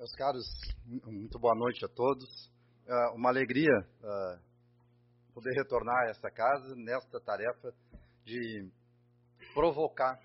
[0.00, 0.46] Meus caros,
[0.86, 2.26] muito boa noite a todos.
[2.86, 4.40] Uh, uma alegria uh,
[5.34, 7.70] poder retornar a esta casa nesta tarefa
[8.24, 8.66] de
[9.52, 10.18] provocar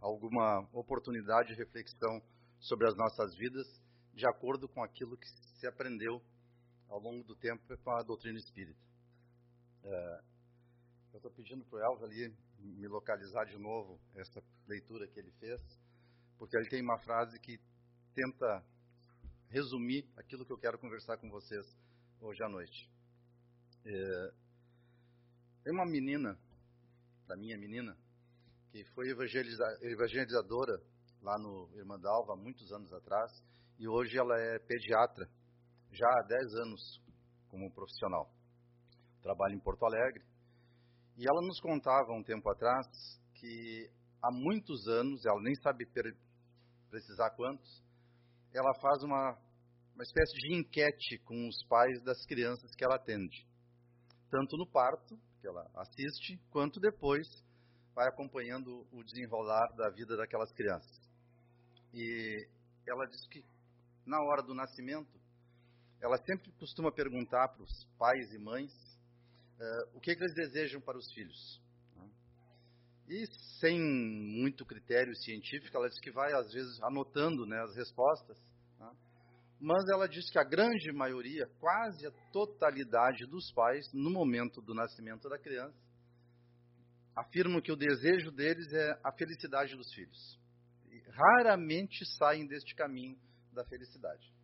[0.00, 2.22] alguma oportunidade de reflexão
[2.60, 3.66] sobre as nossas vidas,
[4.14, 5.26] de acordo com aquilo que
[5.58, 6.22] se aprendeu
[6.88, 8.78] ao longo do tempo com a doutrina espírita.
[9.82, 10.22] Uh,
[11.12, 15.32] eu estou pedindo para o Elva ali me localizar de novo essa leitura que ele
[15.40, 15.60] fez,
[16.38, 17.58] porque ele tem uma frase que
[18.14, 18.64] tenta
[19.52, 21.66] resumir aquilo que eu quero conversar com vocês
[22.20, 22.90] hoje à noite.
[23.84, 24.32] É,
[25.62, 26.38] tem uma menina,
[27.28, 27.94] da minha menina,
[28.70, 30.80] que foi evangeliza, evangelizadora
[31.20, 33.30] lá no Irmandalva há muitos anos atrás,
[33.78, 35.28] e hoje ela é pediatra,
[35.90, 37.02] já há 10 anos
[37.48, 38.32] como profissional.
[39.20, 40.24] Trabalha em Porto Alegre.
[41.18, 42.86] E ela nos contava um tempo atrás
[43.34, 43.90] que
[44.22, 45.86] há muitos anos, ela nem sabe
[46.88, 47.82] precisar quantos,
[48.54, 49.38] ela faz uma,
[49.94, 53.46] uma espécie de enquete com os pais das crianças que ela atende.
[54.30, 57.26] Tanto no parto, que ela assiste, quanto depois
[57.94, 61.00] vai acompanhando o desenrolar da vida daquelas crianças.
[61.92, 62.48] E
[62.86, 63.44] ela diz que
[64.06, 65.20] na hora do nascimento,
[66.00, 70.80] ela sempre costuma perguntar para os pais e mães uh, o que, que, eles desejam
[70.80, 71.60] para os filhos.
[73.06, 73.16] Né?
[73.16, 73.26] E
[73.60, 78.38] sem muito critério científico, ela diz que vai às vezes anotando né, as respostas
[79.62, 84.74] mas ela diz que a grande maioria, quase a totalidade dos pais, no momento do
[84.74, 85.78] nascimento da criança,
[87.14, 90.36] afirmam que o desejo deles é a felicidade dos filhos.
[90.90, 93.16] E raramente saem deste caminho
[93.52, 94.34] da felicidade.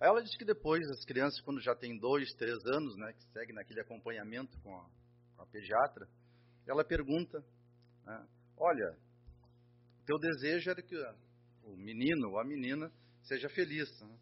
[0.00, 3.54] Ela diz que depois as crianças, quando já têm dois, três anos, né, que seguem
[3.54, 4.90] naquele acompanhamento com a,
[5.36, 6.08] com a pediatra,
[6.70, 7.44] ela pergunta,
[8.06, 8.96] né, olha,
[10.06, 10.96] teu desejo era que
[11.64, 12.90] o menino ou a menina
[13.22, 13.88] seja feliz.
[14.00, 14.18] Né?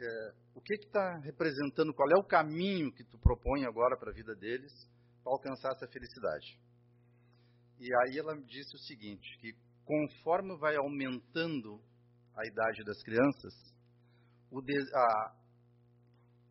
[0.00, 4.14] É, o que está representando, qual é o caminho que tu propõe agora para a
[4.14, 4.72] vida deles
[5.22, 6.58] para alcançar essa felicidade?
[7.78, 9.54] E aí ela disse o seguinte, que
[9.84, 11.80] conforme vai aumentando
[12.36, 13.54] a idade das crianças,
[14.50, 15.34] o, de, a,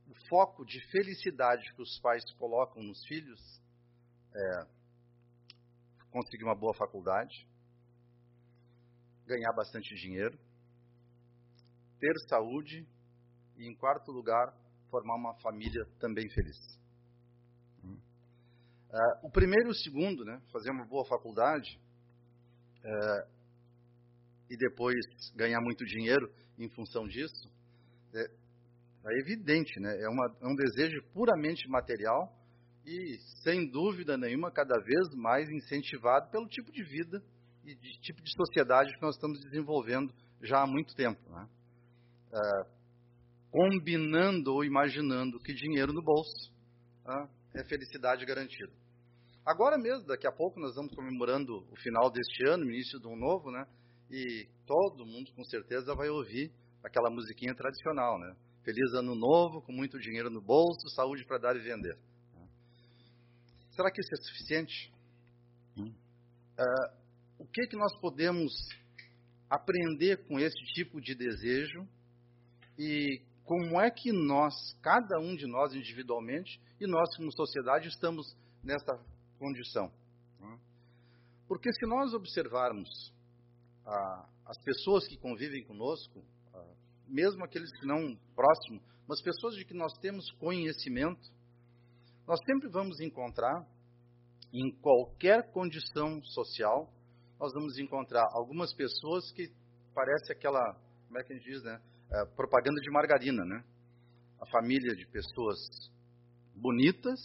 [0.07, 3.39] o foco de felicidade que os pais colocam nos filhos
[4.33, 4.78] é
[6.11, 7.47] conseguir uma boa faculdade,
[9.25, 10.37] ganhar bastante dinheiro,
[11.99, 12.87] ter saúde
[13.57, 14.53] e, em quarto lugar,
[14.89, 16.79] formar uma família também feliz.
[18.91, 21.79] Uh, o primeiro e o segundo, né, fazer uma boa faculdade
[22.83, 23.29] uh,
[24.49, 24.97] e depois
[25.35, 26.27] ganhar muito dinheiro
[26.57, 27.51] em função disso,
[28.15, 32.35] é, é evidente, né, é, uma, é um desejo puramente material
[32.89, 37.23] e, sem dúvida nenhuma, cada vez mais incentivado pelo tipo de vida
[37.63, 41.21] e de tipo de sociedade que nós estamos desenvolvendo já há muito tempo.
[41.29, 41.47] Né?
[42.31, 42.65] é,
[43.51, 46.51] combinando ou imaginando que dinheiro no bolso
[47.53, 48.71] é, é felicidade garantida.
[49.45, 53.15] Agora mesmo, daqui a pouco, nós vamos comemorando o final deste ano, início de um
[53.15, 53.65] novo, né?
[54.11, 56.51] E todo mundo, com certeza, vai ouvir
[56.83, 58.35] aquela musiquinha tradicional, né?
[58.63, 61.97] Feliz ano novo, com muito dinheiro no bolso, saúde para dar e vender.
[63.79, 64.91] Será que isso é suficiente?
[65.77, 66.97] Uh,
[67.37, 68.51] o que, que nós podemos
[69.49, 71.87] aprender com esse tipo de desejo
[72.77, 78.35] e como é que nós, cada um de nós individualmente, e nós como sociedade, estamos
[78.61, 78.99] nessa
[79.37, 79.89] condição.
[80.41, 80.59] Né?
[81.47, 82.89] Porque se nós observarmos
[83.85, 86.21] ah, as pessoas que convivem conosco,
[86.53, 86.73] ah,
[87.07, 91.38] mesmo aqueles que não próximos, mas pessoas de que nós temos conhecimento,
[92.29, 93.65] nós sempre vamos encontrar,
[94.53, 96.87] em qualquer condição social,
[97.39, 99.51] nós vamos encontrar algumas pessoas que
[99.95, 100.75] parece aquela,
[101.07, 101.81] como é que a gente diz, né?
[102.11, 103.63] é, propaganda de margarina, né?
[104.39, 105.57] A família de pessoas
[106.53, 107.19] bonitas,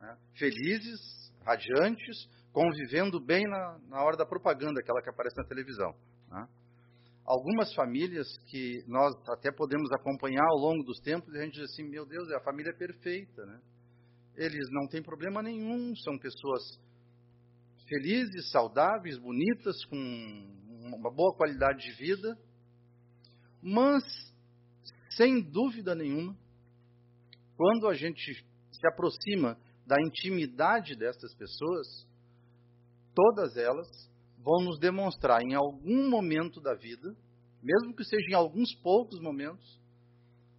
[0.00, 0.16] né?
[0.36, 5.92] felizes, radiantes, convivendo bem na, na hora da propaganda, aquela que aparece na televisão.
[6.30, 6.48] Né?
[7.24, 11.72] Algumas famílias que nós até podemos acompanhar ao longo dos tempos, e a gente diz
[11.72, 13.60] assim, meu Deus, a família é perfeita, né?
[14.38, 16.62] Eles não têm problema nenhum, são pessoas
[17.88, 19.96] felizes, saudáveis, bonitas, com
[20.96, 22.38] uma boa qualidade de vida,
[23.60, 24.04] mas,
[25.10, 26.36] sem dúvida nenhuma,
[27.56, 32.06] quando a gente se aproxima da intimidade dessas pessoas,
[33.12, 33.88] todas elas
[34.38, 37.12] vão nos demonstrar em algum momento da vida,
[37.60, 39.80] mesmo que seja em alguns poucos momentos,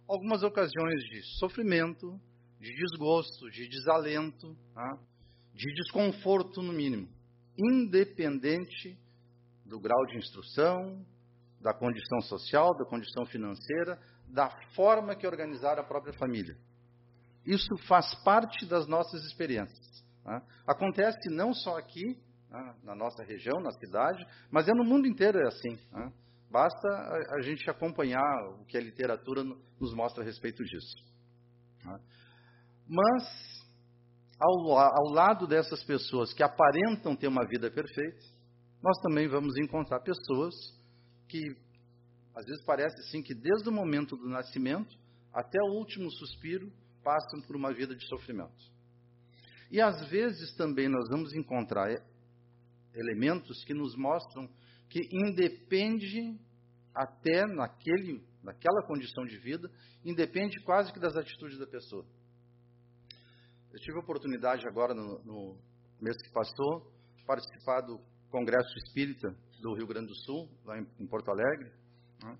[0.06, 2.20] algumas ocasiões de sofrimento,
[2.60, 4.98] de desgosto, de desalento, tá?
[5.54, 7.08] de desconforto no mínimo,
[7.58, 8.98] independente
[9.64, 11.04] do grau de instrução,
[11.60, 13.98] da condição social, da condição financeira,
[14.28, 16.56] da forma que organizar a própria família.
[17.44, 20.04] Isso faz parte das nossas experiências.
[20.24, 20.42] Né?
[20.66, 22.18] Acontece não só aqui,
[22.50, 25.78] né, na nossa região, na cidade, mas é no mundo inteiro é assim.
[25.92, 26.12] Né?
[26.50, 30.96] Basta a, a, gente acompanhar o que a literatura nos mostra a respeito disso.
[32.92, 33.22] Mas,
[34.40, 38.18] ao, ao lado dessas pessoas que aparentam ter uma vida perfeita,
[38.82, 40.52] nós também vamos encontrar pessoas
[41.28, 41.56] que,
[42.34, 44.98] às vezes, parece assim que desde o momento do nascimento
[45.32, 46.72] até o último suspiro
[47.04, 48.70] passam por uma vida de sofrimento.
[49.70, 51.88] E às vezes também nós vamos encontrar
[52.92, 54.50] elementos que nos mostram
[54.88, 56.36] que independe
[56.92, 59.70] até naquele, naquela condição de vida,
[60.04, 62.04] independe quase que das atitudes da pessoa.
[63.72, 65.58] Eu tive a oportunidade agora, no, no
[66.00, 66.92] mês que passou,
[67.24, 68.00] participar do
[68.30, 71.70] Congresso Espírita do Rio Grande do Sul, lá em, em Porto Alegre,
[72.22, 72.38] né?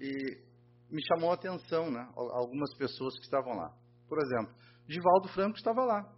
[0.00, 0.42] e
[0.90, 3.72] me chamou a atenção né, algumas pessoas que estavam lá.
[4.08, 4.54] Por exemplo,
[4.86, 6.12] Divaldo Franco estava lá.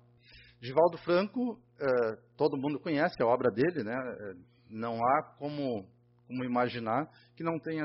[0.61, 3.95] Divaldo Franco, eh, todo mundo conhece a obra dele, né?
[3.95, 4.35] Eh,
[4.71, 5.87] não há como,
[6.27, 7.85] como imaginar que não tenha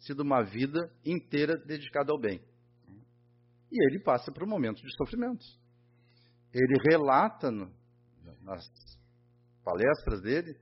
[0.00, 2.42] sido uma vida inteira dedicada ao bem.
[3.70, 5.44] E ele passa por um momento de sofrimento.
[6.52, 7.72] Ele relata no,
[8.42, 8.64] nas
[9.64, 10.56] palestras dele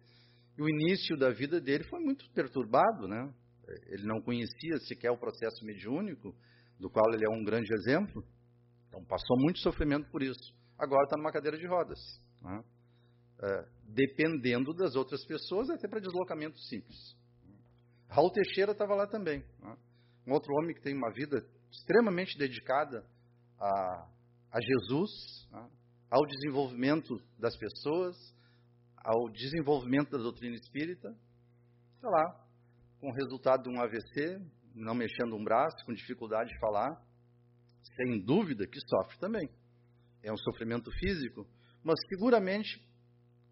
[0.57, 3.33] e o início da vida dele foi muito perturbado, né?
[3.87, 6.35] Ele não conhecia sequer o processo mediúnico,
[6.79, 8.25] do qual ele é um grande exemplo.
[8.89, 10.55] Então passou muito sofrimento por isso.
[10.79, 11.99] Agora está numa cadeira de rodas.
[12.41, 12.65] Né?
[13.41, 17.17] É, dependendo das outras pessoas, até para deslocamento simples.
[18.09, 19.45] Raul Teixeira estava lá também.
[19.61, 19.77] Né?
[20.27, 23.05] Um outro homem que tem uma vida extremamente dedicada
[23.61, 24.09] a,
[24.53, 25.71] a Jesus, né?
[26.11, 28.17] Ao desenvolvimento das pessoas,
[28.97, 31.15] ao desenvolvimento da doutrina espírita.
[31.97, 32.47] Está lá,
[33.01, 34.41] com o resultado de um AVC,
[34.75, 37.03] não mexendo um braço, com dificuldade de falar,
[37.97, 39.49] sem dúvida que sofre também.
[40.23, 41.47] É um sofrimento físico,
[41.83, 42.83] mas seguramente,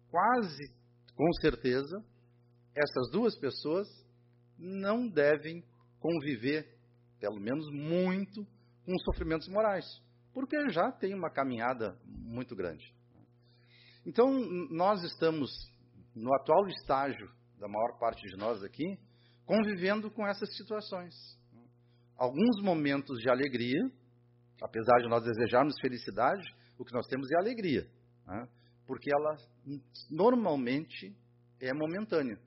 [0.09, 0.71] quase
[1.15, 2.03] com certeza,
[2.75, 3.87] essas duas pessoas
[4.57, 5.63] não devem
[5.99, 6.77] conviver,
[7.19, 8.45] pelo menos muito,
[8.85, 9.85] com sofrimentos morais,
[10.37, 12.93] porque já tem uma caminhada muito grande.
[14.05, 14.31] Então,
[14.69, 15.49] nós estamos,
[16.15, 18.99] no atual estágio da maior parte de nós aqui,
[19.45, 21.15] convivendo com essas situações.
[22.15, 23.81] Alguns momentos de alegria,
[24.61, 26.47] apesar de nós desejarmos felicidade,
[26.77, 27.89] o que nós temos é alegria,
[28.27, 28.47] né?
[28.85, 29.37] porque ela
[30.07, 31.17] normalmente
[31.59, 32.39] é momentânea.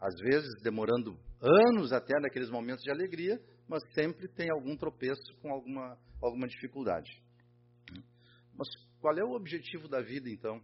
[0.00, 3.40] Às vezes demorando anos até naqueles momentos de alegria,
[3.70, 7.10] mas sempre tem algum tropeço com alguma, alguma dificuldade.
[8.52, 8.68] Mas
[9.00, 10.60] qual é o objetivo da vida, então?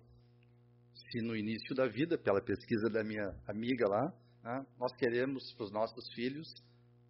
[0.93, 4.13] Se no início da vida, pela pesquisa da minha amiga lá,
[4.43, 6.53] né, nós queremos para os nossos filhos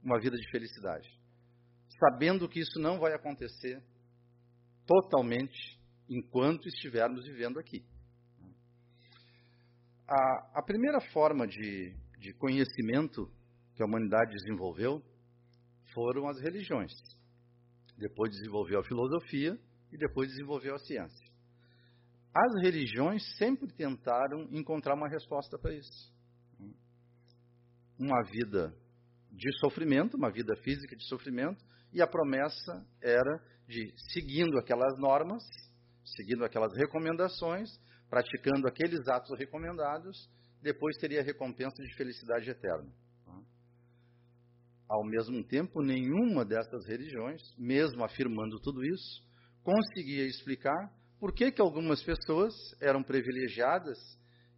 [0.04, 1.16] uma vida de felicidade
[1.98, 3.82] sabendo que isso não vai acontecer
[4.86, 5.78] totalmente
[6.08, 7.84] enquanto estivermos vivendo aqui.
[10.08, 13.28] A, a primeira forma de, de conhecimento
[13.74, 15.02] que a humanidade desenvolveu
[15.96, 16.92] foram as religiões.
[17.96, 19.58] Depois desenvolveu a filosofia
[19.90, 21.26] e depois desenvolveu a ciência.
[22.34, 26.14] As religiões sempre tentaram encontrar uma resposta para isso.
[27.98, 28.76] Uma vida
[29.32, 35.42] de sofrimento, uma vida física de sofrimento, e a promessa era de, seguindo aquelas normas,
[36.04, 37.70] seguindo aquelas recomendações,
[38.10, 40.28] praticando aqueles atos recomendados,
[40.60, 42.92] depois teria recompensa de felicidade eterna.
[44.88, 49.24] Ao mesmo tempo, nenhuma dessas religiões, mesmo afirmando tudo isso,
[49.62, 53.98] conseguia explicar por que, que algumas pessoas eram privilegiadas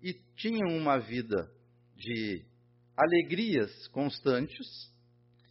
[0.03, 1.51] e tinham uma vida
[1.97, 2.45] de
[2.97, 4.67] alegrias constantes.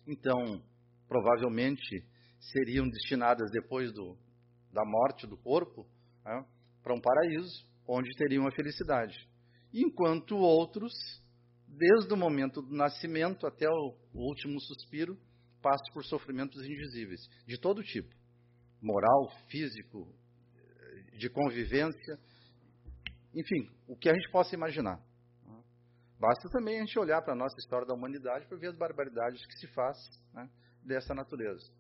[0.06, 0.62] Então,
[1.08, 2.06] provavelmente
[2.40, 4.18] seriam destinadas depois do,
[4.72, 5.88] da morte do corpo
[6.24, 6.46] né,
[6.84, 9.28] para um paraíso, onde teriam a felicidade.
[9.74, 10.94] Enquanto outros,
[11.78, 15.18] desde o momento do nascimento até o, último suspiro,
[15.62, 18.10] passam por sofrimentos indizíveis, de todo tipo
[18.82, 20.08] moral, físico,
[21.18, 22.20] de convivência,
[23.34, 25.00] enfim, o que a gente possa imaginar.
[26.20, 29.46] Basta também a gente olhar para a nossa história da humanidade para ver as barbaridades
[29.46, 29.98] que se faz
[30.34, 30.50] né,
[30.84, 31.72] dessa natureza.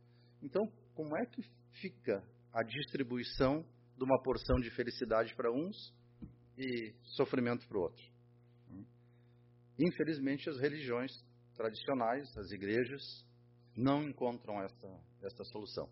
[0.42, 1.42] Então, como é que
[1.82, 2.24] fica
[2.54, 3.66] a distribuição
[3.98, 5.94] de uma porção de felicidade para uns
[6.58, 8.17] e sofrimento para o outro?
[9.80, 11.12] Infelizmente, as religiões
[11.56, 13.26] tradicionais, as igrejas,
[13.76, 15.88] não encontram essa, essa solução.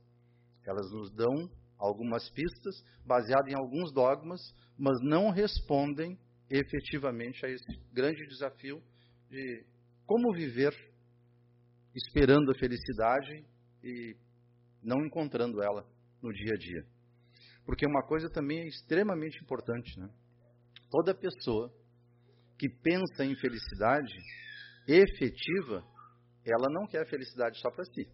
[0.66, 4.42] Elas nos dão algumas pistas baseadas em alguns dogmas,
[4.78, 6.18] mas não respondem
[6.50, 8.82] efetivamente a esse grande desafio
[9.30, 9.66] de
[10.06, 10.74] como viver
[11.94, 13.46] esperando a felicidade
[13.84, 14.16] e
[14.82, 15.88] não encontrando ela
[16.22, 16.86] no dia a dia.
[17.66, 20.10] Porque uma coisa também é extremamente importante, né?
[20.92, 21.74] Toda pessoa
[22.58, 24.14] que pensa em felicidade
[24.88, 25.84] efetiva,
[26.46, 28.08] ela não quer felicidade só para si.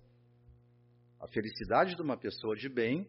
[1.20, 3.08] A felicidade de uma pessoa de bem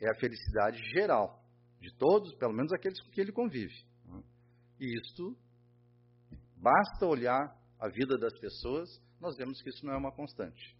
[0.00, 1.44] é a felicidade geral,
[1.80, 3.74] de todos, pelo menos aqueles com quem ele convive.
[4.78, 5.36] E isto,
[6.56, 8.88] basta olhar a vida das pessoas,
[9.20, 10.76] nós vemos que isso não é uma constante.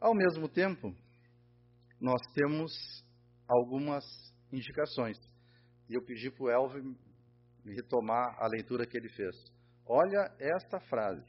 [0.00, 0.94] Ao mesmo tempo,
[2.00, 2.72] nós temos
[3.48, 4.04] algumas
[4.52, 5.18] indicações.
[5.88, 6.96] E eu pedi para o Elvin
[7.64, 9.34] retomar a leitura que ele fez.
[9.86, 11.24] Olha esta frase.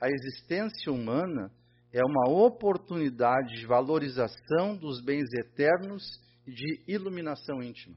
[0.00, 1.50] A existência humana
[1.92, 6.02] é uma oportunidade de valorização dos bens eternos
[6.46, 7.96] e de iluminação íntima.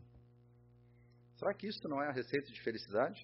[1.37, 3.19] Será que isso não é a receita de felicidade?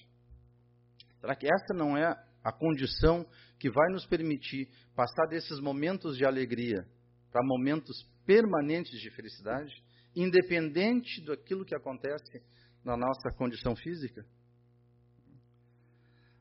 [1.19, 2.07] Será que essa não é
[2.43, 3.25] a condição
[3.59, 6.85] que vai nos permitir passar desses momentos de alegria
[7.31, 9.71] para momentos permanentes de felicidade,
[10.15, 12.41] independente daquilo que acontece
[12.83, 14.25] na nossa condição física?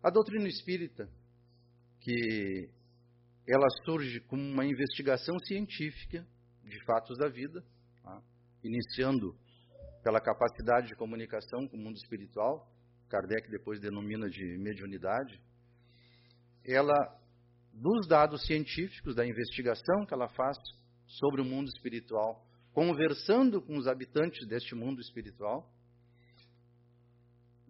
[0.03, 1.09] A doutrina espírita,
[2.01, 2.71] que
[3.47, 6.27] ela surge como uma investigação científica
[6.65, 7.63] de fatos da vida,
[8.03, 8.23] tá?
[8.63, 9.37] iniciando
[10.03, 12.71] pela capacidade de comunicação com o mundo espiritual,
[13.09, 15.41] Kardec depois denomina de mediunidade,
[16.65, 16.95] ela,
[17.73, 20.57] dos dados científicos, da investigação que ela faz
[21.07, 25.69] sobre o mundo espiritual, conversando com os habitantes deste mundo espiritual,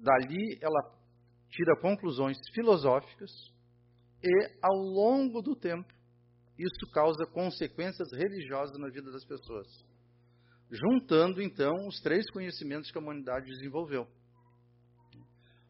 [0.01, 0.99] dali ela
[1.51, 3.31] tira conclusões filosóficas
[4.23, 5.93] e, ao longo do tempo,
[6.59, 9.67] isso causa consequências religiosas na vida das pessoas.
[10.71, 14.07] Juntando, então, os três conhecimentos que a humanidade desenvolveu.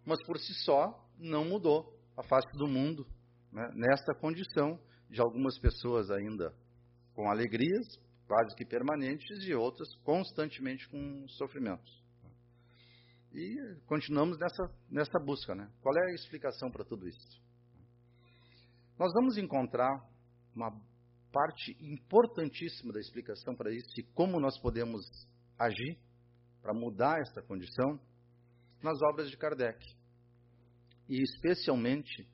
[0.05, 3.07] Mas por si só, não mudou a face do mundo
[3.53, 6.55] né, nesta condição de algumas pessoas ainda
[7.15, 7.87] com alegrias
[8.27, 12.01] quase que permanentes e outras constantemente com sofrimentos.
[13.33, 15.55] E continuamos nessa, nessa busca.
[15.55, 15.71] Né?
[15.81, 17.41] Qual é a explicação para tudo isso?
[18.99, 19.91] Nós vamos encontrar
[20.55, 20.71] uma
[21.33, 25.05] parte importantíssima da explicação para isso e como nós podemos
[25.59, 25.97] agir
[26.61, 28.01] para mudar esta condição
[28.83, 29.79] nas obras de Kardec.
[31.09, 32.29] E especialmente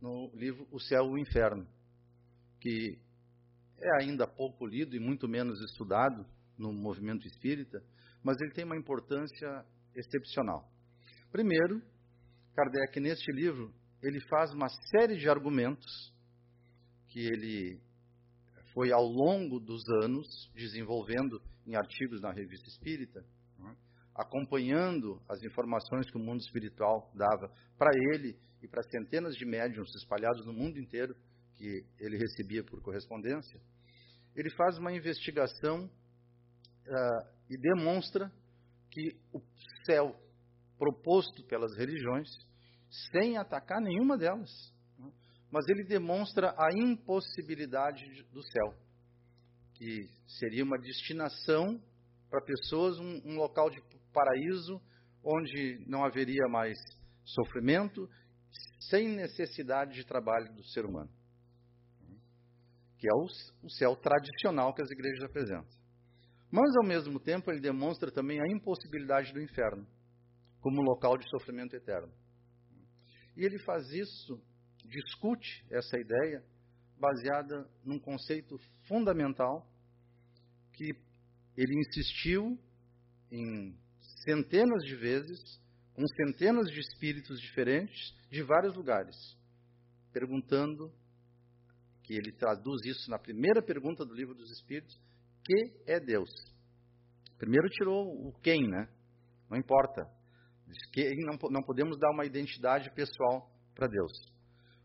[0.00, 1.66] no livro O Céu e o Inferno,
[2.60, 2.98] que
[3.78, 6.24] é ainda pouco lido e muito menos estudado
[6.56, 7.82] no movimento espírita,
[8.22, 9.64] mas ele tem uma importância
[9.96, 10.70] excepcional.
[11.32, 11.82] Primeiro,
[12.54, 16.14] Kardec, neste livro, ele faz uma série de argumentos
[17.08, 17.80] que ele
[18.72, 23.24] foi ao longo dos anos desenvolvendo em artigos na revista espírita,
[23.58, 23.74] né,
[24.14, 29.94] acompanhando as informações que o mundo espiritual dava para ele e para centenas de médiums
[29.94, 31.16] espalhados no mundo inteiro
[31.54, 33.60] que ele recebia por correspondência,
[34.34, 38.30] ele faz uma investigação uh, e demonstra
[38.90, 39.40] que o
[39.86, 40.14] céu
[40.78, 42.28] proposto pelas religiões,
[43.10, 44.50] sem atacar nenhuma delas,
[44.98, 45.10] né,
[45.50, 48.74] mas ele demonstra a impossibilidade do céu,
[49.74, 51.80] que seria uma destinação
[52.28, 53.80] para pessoas, um, um local de
[54.12, 54.80] paraíso
[55.22, 56.76] onde não haveria mais
[57.24, 58.08] sofrimento
[58.88, 61.10] sem necessidade de trabalho do ser humano.
[62.98, 63.26] Que é o,
[63.62, 65.75] o céu tradicional que as igrejas apresentam.
[66.56, 69.86] Mas, ao mesmo tempo, ele demonstra também a impossibilidade do inferno
[70.58, 72.10] como local de sofrimento eterno.
[73.36, 74.42] E ele faz isso,
[74.82, 76.42] discute essa ideia,
[76.98, 78.56] baseada num conceito
[78.88, 79.70] fundamental
[80.72, 80.94] que
[81.58, 82.58] ele insistiu
[83.30, 83.78] em
[84.24, 85.60] centenas de vezes
[85.92, 89.14] com centenas de espíritos diferentes de vários lugares,
[90.10, 90.90] perguntando,
[92.02, 94.98] que ele traduz isso na primeira pergunta do livro dos Espíritos,
[95.46, 96.30] que é Deus?
[97.38, 98.88] Primeiro tirou o quem, né?
[99.48, 100.10] Não importa.
[100.92, 104.10] Que não, não podemos dar uma identidade pessoal para Deus.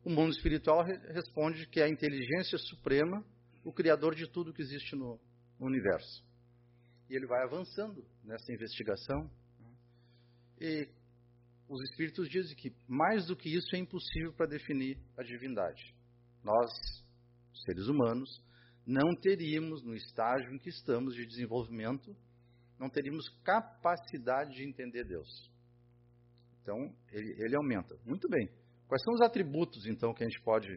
[0.03, 3.25] O mundo espiritual responde que é a inteligência suprema,
[3.63, 5.20] o criador de tudo que existe no,
[5.60, 6.24] no universo.
[7.10, 9.30] E ele vai avançando nessa investigação.
[10.60, 10.88] E
[11.68, 15.96] os espíritos dizem que mais do que isso é impossível para definir a divindade.
[16.44, 16.70] Nós,
[17.65, 18.30] seres humanos,
[18.85, 22.15] não teríamos, no estágio em que estamos de desenvolvimento,
[22.79, 25.29] não teríamos capacidade de entender Deus.
[26.61, 26.77] Então,
[27.11, 27.95] ele, ele aumenta.
[28.05, 28.50] Muito bem.
[28.88, 30.67] Quais são os atributos, então, que a gente pode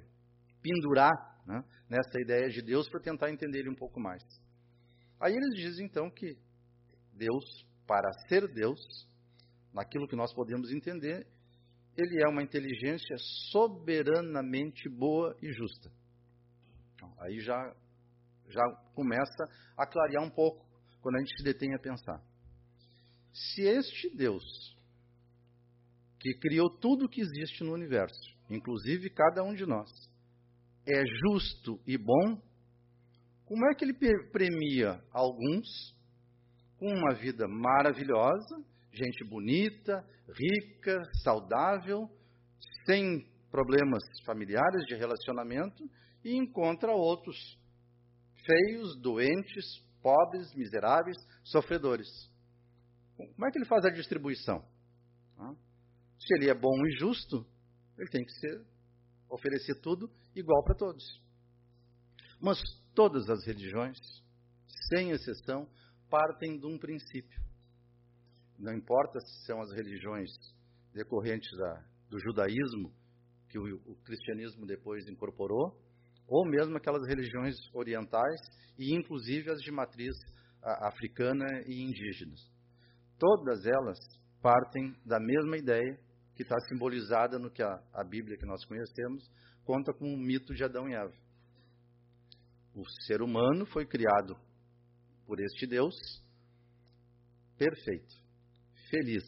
[0.63, 1.13] pendurar
[1.47, 4.23] né, nessa ideia de Deus para tentar entender ele um pouco mais?
[5.21, 6.37] Aí eles dizem, então, que
[7.13, 8.81] Deus, para ser Deus,
[9.73, 11.27] naquilo que nós podemos entender,
[11.97, 13.17] ele é uma inteligência
[13.51, 15.91] soberanamente boa e justa.
[16.95, 17.75] Então, aí já,
[18.49, 18.63] já
[18.95, 20.65] começa a clarear um pouco
[21.01, 22.23] quando a gente se detém a pensar.
[23.33, 24.45] Se este Deus,
[26.21, 29.91] que criou tudo que existe no universo, inclusive cada um de nós,
[30.87, 32.41] é justo e bom,
[33.45, 33.95] como é que ele
[34.31, 35.67] premia alguns
[36.79, 42.09] com uma vida maravilhosa gente bonita, rica, saudável,
[42.87, 45.85] sem problemas familiares de relacionamento,
[46.25, 47.37] e encontra outros
[48.45, 49.65] feios, doentes,
[50.03, 52.09] pobres, miseráveis, sofredores.
[53.17, 54.65] Como é que ele faz a distribuição?
[56.19, 57.47] Se ele é bom e justo,
[57.99, 58.67] ele tem que ser
[59.29, 61.03] oferecer tudo igual para todos.
[62.41, 62.59] Mas
[62.95, 63.99] todas as religiões,
[64.89, 65.69] sem exceção,
[66.09, 67.45] partem de um princípio
[68.59, 70.31] não importa se são as religiões
[70.93, 72.93] decorrentes da, do judaísmo,
[73.49, 75.77] que o, o cristianismo depois incorporou,
[76.27, 78.41] ou mesmo aquelas religiões orientais
[78.79, 80.15] e inclusive as de matriz
[80.63, 82.41] africana e indígenas.
[83.19, 83.99] Todas elas
[84.41, 85.99] partem da mesma ideia
[86.35, 89.31] que está simbolizada no que a, a, Bíblia que nós conhecemos
[89.65, 91.13] conta com o mito de Adão e Eva.
[92.75, 94.37] O ser humano foi criado
[95.27, 95.95] por este Deus
[97.57, 98.25] perfeito
[98.95, 99.25] feliz.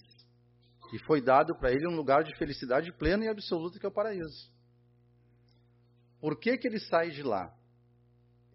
[0.92, 3.92] E foi dado para ele um lugar de felicidade plena e absoluta que é o
[3.92, 4.50] paraíso.
[6.20, 7.54] Por que, que ele sai de lá?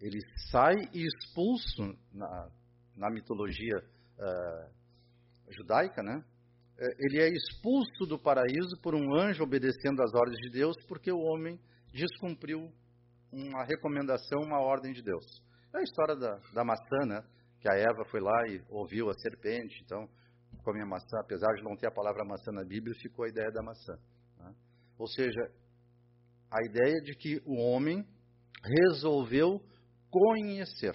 [0.00, 2.50] Ele sai e expulso na,
[2.96, 3.78] na mitologia
[4.18, 6.24] uh, judaica, né?
[6.78, 11.12] Eh, ele é expulso do paraíso por um anjo obedecendo às ordens de Deus, porque
[11.12, 11.60] o homem
[11.92, 12.72] descumpriu
[13.30, 15.24] uma recomendação, uma ordem de Deus.
[15.74, 17.22] É a história da, da maçã, né?
[17.60, 20.08] Que a Eva foi lá e ouviu a serpente, então
[20.64, 23.50] come a maçã, apesar de não ter a palavra maçã na Bíblia, ficou a ideia
[23.50, 23.94] da maçã.
[24.38, 24.54] Né?
[24.98, 25.40] Ou seja,
[26.52, 28.06] a ideia de que o homem
[28.62, 29.58] resolveu
[30.10, 30.94] conhecer.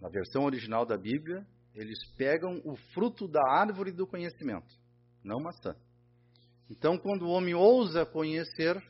[0.00, 4.74] Na versão original da Bíblia, eles pegam o fruto da árvore do conhecimento,
[5.22, 5.76] não maçã.
[6.70, 8.82] Então, quando o homem ousa conhecer,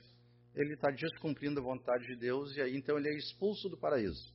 [0.54, 4.32] ele está descumprindo a vontade de Deus e aí então ele é expulso do paraíso.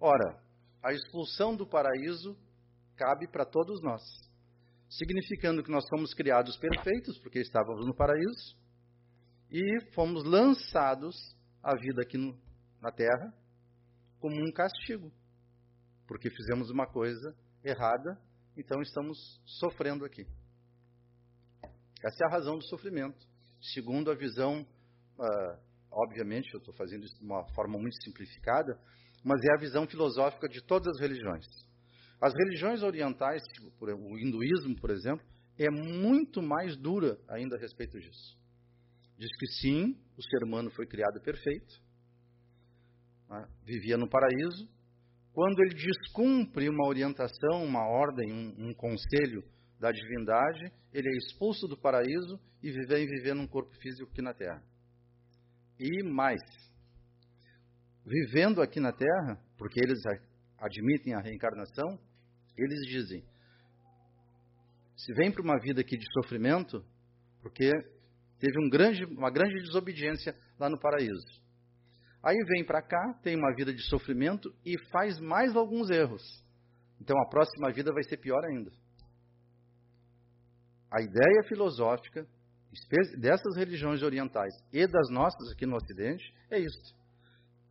[0.00, 0.40] Ora,
[0.82, 2.36] a expulsão do paraíso
[2.96, 4.02] cabe para todos nós.
[4.88, 8.56] Significando que nós fomos criados perfeitos, porque estávamos no paraíso,
[9.50, 11.16] e fomos lançados
[11.62, 12.38] à vida aqui no,
[12.80, 13.32] na terra
[14.20, 15.12] como um castigo,
[16.06, 17.34] porque fizemos uma coisa
[17.64, 18.20] errada,
[18.56, 20.26] então estamos sofrendo aqui.
[22.02, 23.26] Essa é a razão do sofrimento,
[23.60, 24.62] segundo a visão,
[25.18, 25.58] uh,
[25.90, 28.78] obviamente, eu estou fazendo isso de uma forma muito simplificada,
[29.24, 31.46] mas é a visão filosófica de todas as religiões.
[32.20, 35.24] As religiões orientais, tipo, o hinduísmo, por exemplo,
[35.56, 38.37] é muito mais dura ainda a respeito disso.
[39.18, 41.82] Diz que sim, o ser humano foi criado perfeito,
[43.28, 43.48] né?
[43.64, 44.68] vivia no paraíso.
[45.32, 49.42] Quando ele descumpre uma orientação, uma ordem, um, um conselho
[49.78, 54.34] da divindade, ele é expulso do paraíso e vive viver num corpo físico aqui na
[54.34, 54.62] Terra.
[55.78, 56.40] E mais,
[58.04, 59.98] vivendo aqui na Terra, porque eles
[60.58, 61.98] admitem a reencarnação,
[62.56, 63.24] eles dizem:
[64.96, 66.84] se vem para uma vida aqui de sofrimento,
[67.40, 67.70] porque
[68.38, 71.26] teve um grande, uma grande desobediência lá no paraíso.
[72.22, 76.22] Aí vem para cá, tem uma vida de sofrimento e faz mais alguns erros.
[77.00, 78.72] Então a próxima vida vai ser pior ainda.
[80.90, 82.26] A ideia filosófica
[83.18, 86.96] dessas religiões orientais e das nossas aqui no Ocidente é isso.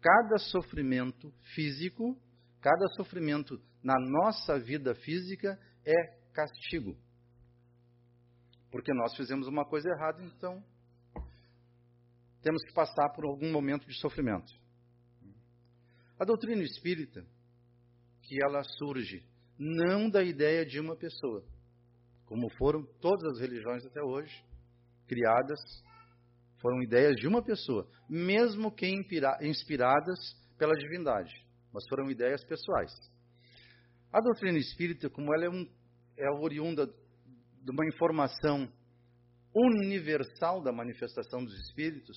[0.01, 2.17] Cada sofrimento físico,
[2.61, 6.95] cada sofrimento na nossa vida física é castigo.
[8.71, 10.63] Porque nós fizemos uma coisa errada, então
[12.41, 14.51] temos que passar por algum momento de sofrimento.
[16.19, 17.25] A doutrina espírita,
[18.23, 19.23] que ela surge
[19.57, 21.43] não da ideia de uma pessoa,
[22.25, 24.43] como foram todas as religiões até hoje,
[25.07, 25.59] criadas,
[26.61, 28.87] foram ideias de uma pessoa, mesmo que
[29.41, 30.17] inspiradas
[30.57, 31.33] pela divindade,
[31.71, 32.91] mas foram ideias pessoais.
[34.11, 35.69] A doutrina espírita, como ela é, um,
[36.17, 36.87] é oriunda
[37.67, 38.71] de uma informação
[39.53, 42.15] universal da manifestação dos espíritos,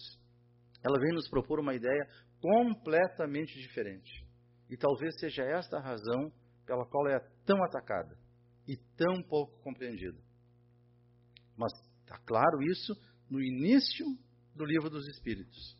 [0.81, 2.09] ela vem nos propor uma ideia
[2.41, 4.25] completamente diferente.
[4.69, 6.33] E talvez seja esta a razão
[6.65, 8.17] pela qual é tão atacada
[8.69, 10.17] e tão pouco compreendida.
[11.57, 11.73] Mas
[12.05, 12.95] está claro isso
[13.29, 14.07] no início
[14.55, 15.77] do livro dos Espíritos,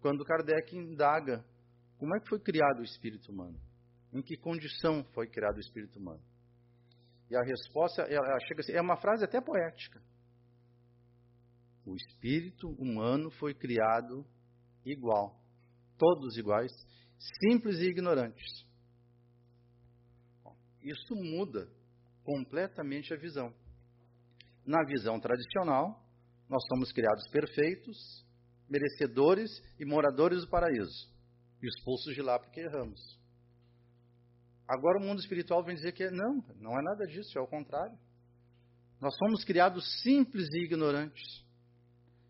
[0.00, 1.44] quando Kardec indaga
[1.98, 3.60] como é que foi criado o espírito humano.
[4.12, 6.33] Em que condição foi criado o espírito humano?
[7.30, 10.02] E a resposta ela chega assim, é uma frase até poética.
[11.86, 14.26] O espírito humano foi criado
[14.84, 15.38] igual,
[15.98, 16.72] todos iguais,
[17.40, 18.64] simples e ignorantes.
[20.82, 21.68] Isso muda
[22.22, 23.54] completamente a visão.
[24.66, 26.02] Na visão tradicional,
[26.48, 28.24] nós somos criados perfeitos,
[28.68, 31.12] merecedores e moradores do paraíso,
[31.62, 33.00] expulsos de lá porque erramos.
[34.66, 37.96] Agora o mundo espiritual vem dizer que não, não é nada disso, é o contrário.
[39.00, 41.44] Nós somos criados simples e ignorantes,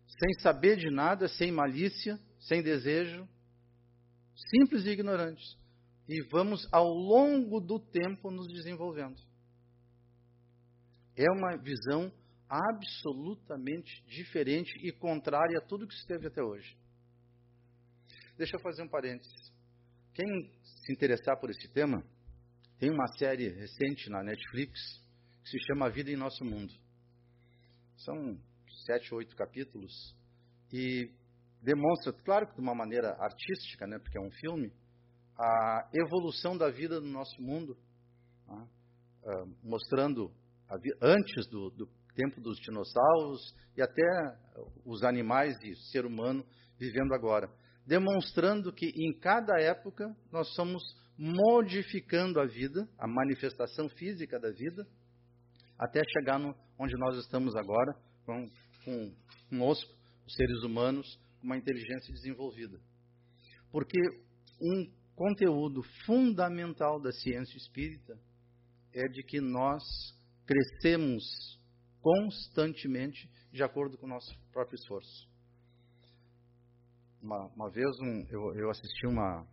[0.07, 3.27] sem saber de nada, sem malícia, sem desejo,
[4.51, 5.57] simples e ignorantes.
[6.07, 9.19] E vamos ao longo do tempo nos desenvolvendo.
[11.15, 12.11] É uma visão
[12.49, 16.77] absolutamente diferente e contrária a tudo que esteve até hoje.
[18.37, 19.33] Deixa eu fazer um parênteses.
[20.13, 22.03] Quem se interessar por esse tema,
[22.79, 24.79] tem uma série recente na Netflix
[25.43, 26.73] que se chama Vida em Nosso Mundo.
[27.97, 28.37] São
[28.85, 30.15] sete, oito capítulos
[30.71, 31.09] e
[31.61, 34.71] demonstra, claro que de uma maneira artística, né, porque é um filme,
[35.37, 37.77] a evolução da vida no nosso mundo,
[38.47, 38.67] né,
[39.23, 40.31] uh, mostrando
[41.01, 44.03] antes do, do tempo dos dinossauros e até
[44.85, 46.45] os animais e o ser humano
[46.77, 47.49] vivendo agora,
[47.85, 50.83] demonstrando que em cada época nós somos
[51.17, 54.87] modificando a vida, a manifestação física da vida,
[55.77, 58.49] até chegar no, onde nós estamos agora, com,
[58.83, 59.15] com,
[59.49, 59.93] conosco,
[60.25, 62.79] os seres humanos, com uma inteligência desenvolvida.
[63.71, 63.99] Porque
[64.61, 68.17] um conteúdo fundamental da ciência espírita
[68.93, 69.83] é de que nós
[70.45, 71.23] crescemos
[72.01, 75.27] constantemente de acordo com o nosso próprio esforço.
[77.21, 79.47] Uma, uma vez um, eu, eu, assisti uma,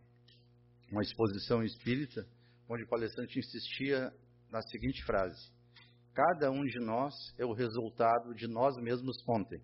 [0.92, 2.28] uma exposição espírita
[2.68, 4.12] onde o palestrante insistia
[4.50, 5.50] na seguinte frase:
[6.14, 9.60] Cada um de nós é o resultado de nós mesmos ontem.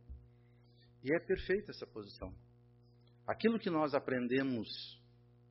[1.04, 2.34] E é perfeita essa posição.
[3.26, 4.66] Aquilo que nós aprendemos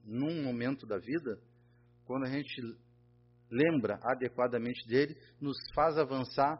[0.03, 1.39] num momento da vida,
[2.05, 2.59] quando a gente
[3.49, 6.57] lembra adequadamente dele, nos faz avançar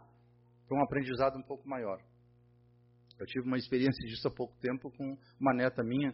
[0.68, 2.00] para um aprendizado um pouco maior.
[3.20, 6.14] Eu tive uma experiência disso há pouco tempo com uma neta minha,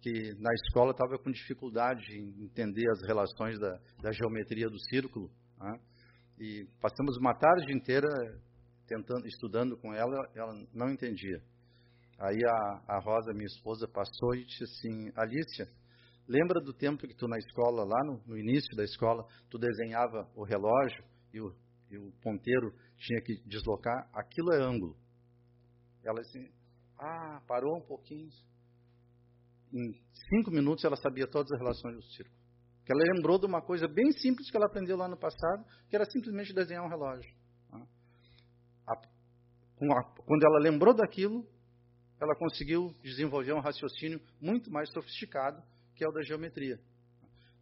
[0.00, 5.30] que na escola estava com dificuldade em entender as relações da, da geometria do círculo.
[5.58, 5.78] Né?
[6.38, 8.08] E passamos uma tarde inteira
[8.86, 11.40] tentando, estudando com ela, ela não entendia.
[12.18, 15.68] Aí a, a Rosa, minha esposa, passou e disse assim, Alicia,
[16.26, 20.28] lembra do tempo que tu na escola, lá no, no início da escola, tu desenhava
[20.34, 21.54] o relógio e o,
[21.90, 24.96] e o ponteiro tinha que deslocar, aquilo é ângulo.
[26.04, 26.50] Ela assim,
[26.98, 28.28] ah, parou um pouquinho.
[29.72, 29.92] Em
[30.28, 32.36] cinco minutos ela sabia todas as relações do círculo.
[32.84, 35.94] Que ela lembrou de uma coisa bem simples que ela aprendeu lá no passado, que
[35.94, 37.32] era simplesmente desenhar um relógio.
[39.76, 41.46] Quando ela lembrou daquilo,
[42.20, 45.62] ela conseguiu desenvolver um raciocínio muito mais sofisticado,
[45.94, 46.78] que é o da geometria.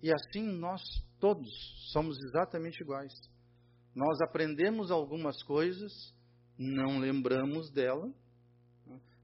[0.03, 0.83] E assim nós
[1.21, 1.49] todos
[1.93, 3.13] somos exatamente iguais.
[3.95, 5.93] Nós aprendemos algumas coisas,
[6.59, 8.13] não lembramos dela,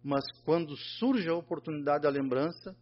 [0.05, 2.77] mas quando surge a oportunidade da lembrança,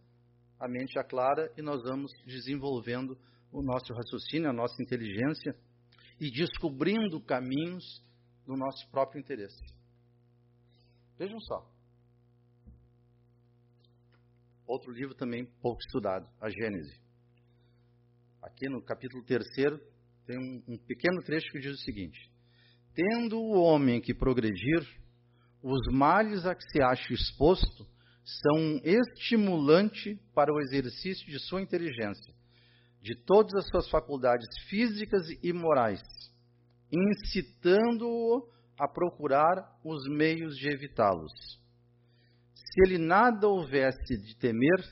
[0.59, 3.17] a mente aclara e nós vamos desenvolvendo
[3.49, 5.55] o nosso raciocínio, a nossa inteligência
[6.19, 8.03] e descobrindo caminhos
[8.45, 9.63] do nosso próprio interesse.
[11.17, 11.65] Vejam só.
[14.67, 16.99] Outro livro também pouco estudado, a Gênese.
[18.41, 19.45] Aqui no capítulo 3
[20.25, 22.29] tem um, um pequeno trecho que diz o seguinte:
[22.93, 25.02] Tendo o homem que progredir,
[25.63, 27.87] os males a que se acha exposto
[28.23, 32.33] são um estimulante para o exercício de sua inteligência,
[33.01, 36.01] de todas as suas faculdades físicas e morais,
[36.91, 38.47] incitando-o
[38.77, 41.31] a procurar os meios de evitá-los.
[42.53, 44.83] Se ele nada houvesse de temer,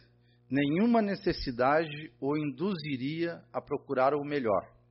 [0.49, 4.81] nenhuma necessidade o induziria a procurar o melhor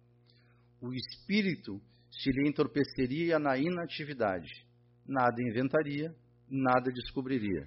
[0.81, 4.67] o espírito se lhe entorpeceria na inatividade.
[5.11, 6.15] Nada inventaria,
[6.49, 7.67] nada descobriria.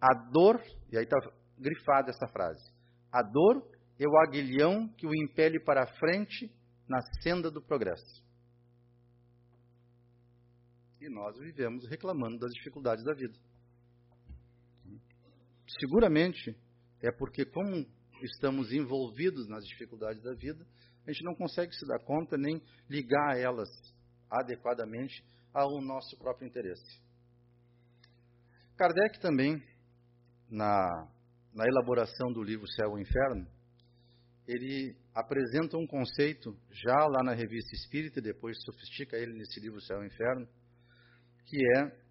[0.00, 1.16] A dor, e aí está
[1.56, 2.68] grifada essa frase,
[3.12, 3.64] a dor
[3.96, 6.52] é o aguilhão que o impele para a frente
[6.88, 8.24] na senda do progresso.
[11.00, 13.38] E nós vivemos reclamando das dificuldades da vida.
[15.78, 16.56] Seguramente
[17.00, 17.86] é porque, como
[18.20, 20.66] estamos envolvidos nas dificuldades da vida,
[21.06, 23.68] a gente não consegue se dar conta nem ligar elas
[24.28, 27.00] adequadamente ao nosso próprio interesse.
[28.76, 29.62] Kardec também,
[30.48, 31.08] na,
[31.52, 33.46] na elaboração do livro Céu e Inferno,
[34.46, 40.02] ele apresenta um conceito, já lá na Revista Espírita, depois sofistica ele nesse livro Céu
[40.02, 40.48] e Inferno,
[41.44, 42.08] que é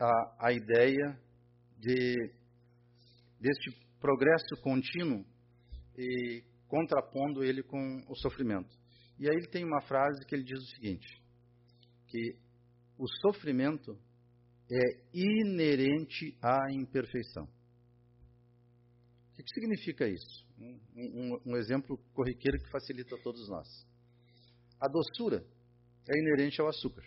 [0.00, 1.18] a, a ideia
[1.78, 2.16] de,
[3.40, 5.24] deste progresso contínuo
[5.98, 8.74] e contrapondo ele com o sofrimento.
[9.18, 11.22] E aí ele tem uma frase que ele diz o seguinte,
[12.06, 12.36] que
[13.02, 13.98] o sofrimento
[14.70, 17.48] é inerente à imperfeição.
[19.32, 20.46] O que, significa isso?
[20.56, 23.66] Um, um, um, exemplo corriqueiro que facilita a todos nós.
[24.80, 25.44] A doçura
[26.08, 27.02] é inerente ao açúcar.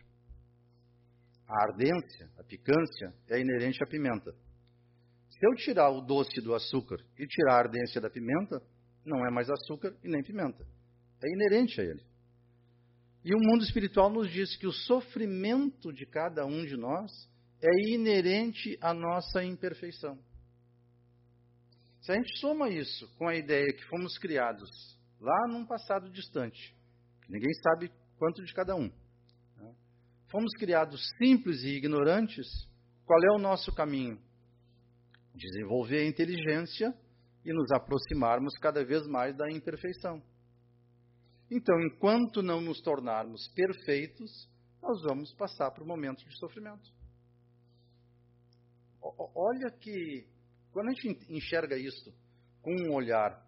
[1.48, 4.36] A ardência, a picância, é inerente à pimenta.
[5.30, 8.62] Se eu tirar o doce do açúcar e tirar a ardência da pimenta,
[9.06, 10.68] não é mais açúcar e nem pimenta.
[11.24, 12.04] É inerente a ele.
[13.26, 17.12] E o mundo espiritual nos diz que o sofrimento de cada um de nós
[17.60, 20.16] é inerente à nossa imperfeição.
[22.02, 24.70] Se a gente soma isso com a ideia que fomos criados
[25.20, 26.76] lá num passado distante,
[27.24, 28.92] que ninguém sabe quanto de cada um,
[29.58, 29.76] né?
[30.28, 32.46] fomos criados simples e ignorantes,
[33.08, 34.22] qual é o nosso caminho?
[35.34, 36.94] Desenvolver a inteligência
[37.44, 40.22] e nos aproximarmos cada vez mais da imperfeição.
[41.50, 44.50] Então, enquanto não nos tornarmos perfeitos,
[44.82, 46.92] nós vamos passar por momentos de sofrimento.
[49.02, 50.28] Olha que,
[50.72, 52.14] quando a gente enxerga isso
[52.62, 53.46] com um olhar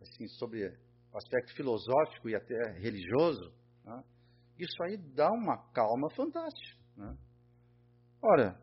[0.00, 0.66] assim, sobre
[1.12, 3.52] o aspecto filosófico e até religioso,
[3.84, 4.04] né,
[4.58, 6.76] isso aí dá uma calma fantástica.
[6.96, 7.16] Né?
[8.22, 8.60] Ora,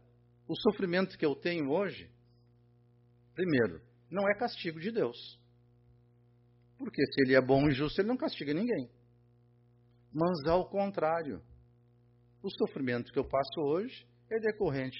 [0.47, 2.11] o sofrimento que eu tenho hoje,
[3.33, 5.39] primeiro, não é castigo de Deus.
[6.83, 8.89] Porque se ele é bom e justo, ele não castiga ninguém.
[10.13, 11.41] Mas ao contrário,
[12.41, 14.99] o sofrimento que eu passo hoje é decorrente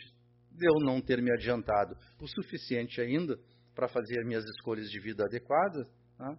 [0.49, 3.37] de eu não ter me adiantado o suficiente ainda
[3.75, 5.85] para fazer minhas escolhas de vida adequadas,
[6.17, 6.37] né?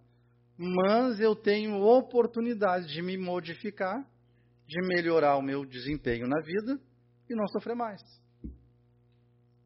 [0.57, 4.03] mas eu tenho oportunidade de me modificar,
[4.65, 6.81] de melhorar o meu desempenho na vida
[7.29, 8.01] e não sofrer mais.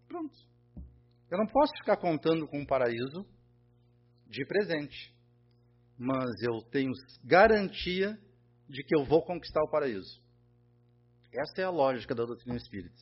[0.08, 0.38] Pronto.
[1.32, 3.26] Eu não posso ficar contando com um paraíso
[4.28, 5.18] de presente
[6.00, 6.94] mas eu tenho
[7.26, 8.18] garantia
[8.70, 10.24] de que eu vou conquistar o paraíso.
[11.34, 12.96] Essa é a lógica da doutrina espírita.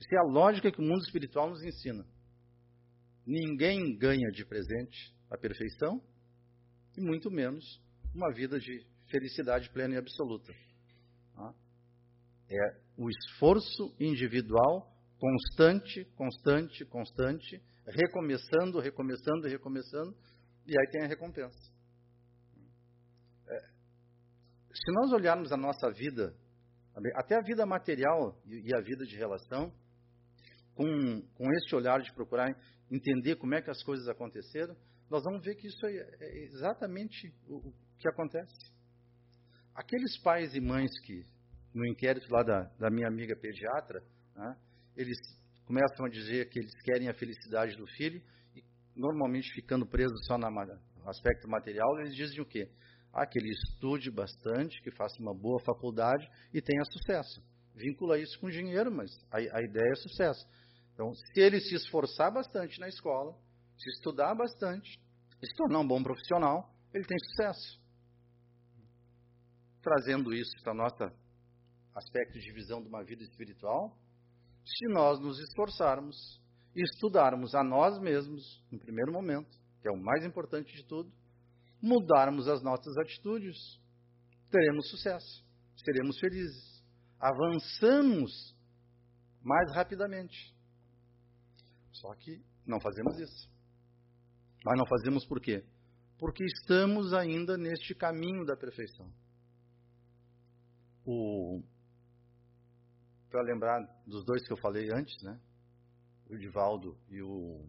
[0.00, 2.06] Essa é a lógica que o mundo espiritual nos ensina.
[3.26, 6.02] Ninguém ganha de presente a perfeição
[6.96, 7.82] e muito menos
[8.14, 10.50] uma vida de felicidade plena e absoluta.
[11.34, 11.54] Tá?
[12.48, 20.16] É o esforço individual constante, constante, constante, recomeçando, recomeçando, recomeçando,
[20.66, 21.77] e aí tem a recompensa.
[24.84, 26.34] Se nós olharmos a nossa vida,
[27.14, 29.72] até a vida material e a vida de relação,
[30.74, 32.56] com, com este olhar de procurar
[32.90, 34.76] entender como é que as coisas aconteceram,
[35.10, 38.54] nós vamos ver que isso é, é exatamente o, o, que acontece.
[39.74, 41.24] Aqueles pais e mães que,
[41.74, 44.02] no inquérito lá da, da minha amiga pediatra,
[44.36, 44.56] né,
[44.96, 45.16] eles
[45.64, 48.22] começam a dizer que eles querem a felicidade do filho,
[48.54, 48.62] e
[48.94, 50.46] normalmente ficando presos só no
[51.08, 52.70] aspecto material, eles dizem o quê?
[53.12, 57.42] Ah, que ele estude bastante, que faça uma boa faculdade e tenha sucesso.
[57.74, 60.46] Vincula isso com dinheiro, mas a, a ideia é sucesso.
[60.92, 63.34] Então, se ele se esforçar bastante na escola,
[63.78, 64.98] se estudar bastante,
[65.40, 67.80] se tornar um bom profissional, ele tem sucesso.
[69.80, 71.04] Trazendo isso para o nosso
[71.94, 73.96] aspecto de visão de uma vida espiritual,
[74.64, 76.40] se nós nos esforçarmos
[76.74, 81.12] e estudarmos a nós mesmos, no primeiro momento, que é o mais importante de tudo,
[81.80, 83.56] mudarmos as nossas atitudes,
[84.50, 85.44] teremos sucesso,
[85.84, 86.84] seremos felizes,
[87.18, 88.56] avançamos
[89.42, 90.54] mais rapidamente.
[91.92, 93.50] Só que não fazemos isso.
[94.64, 95.64] Mas não fazemos por quê?
[96.18, 99.12] Porque estamos ainda neste caminho da perfeição.
[101.04, 101.62] O
[103.30, 105.38] para lembrar dos dois que eu falei antes, né?
[106.30, 107.68] O Divaldo e o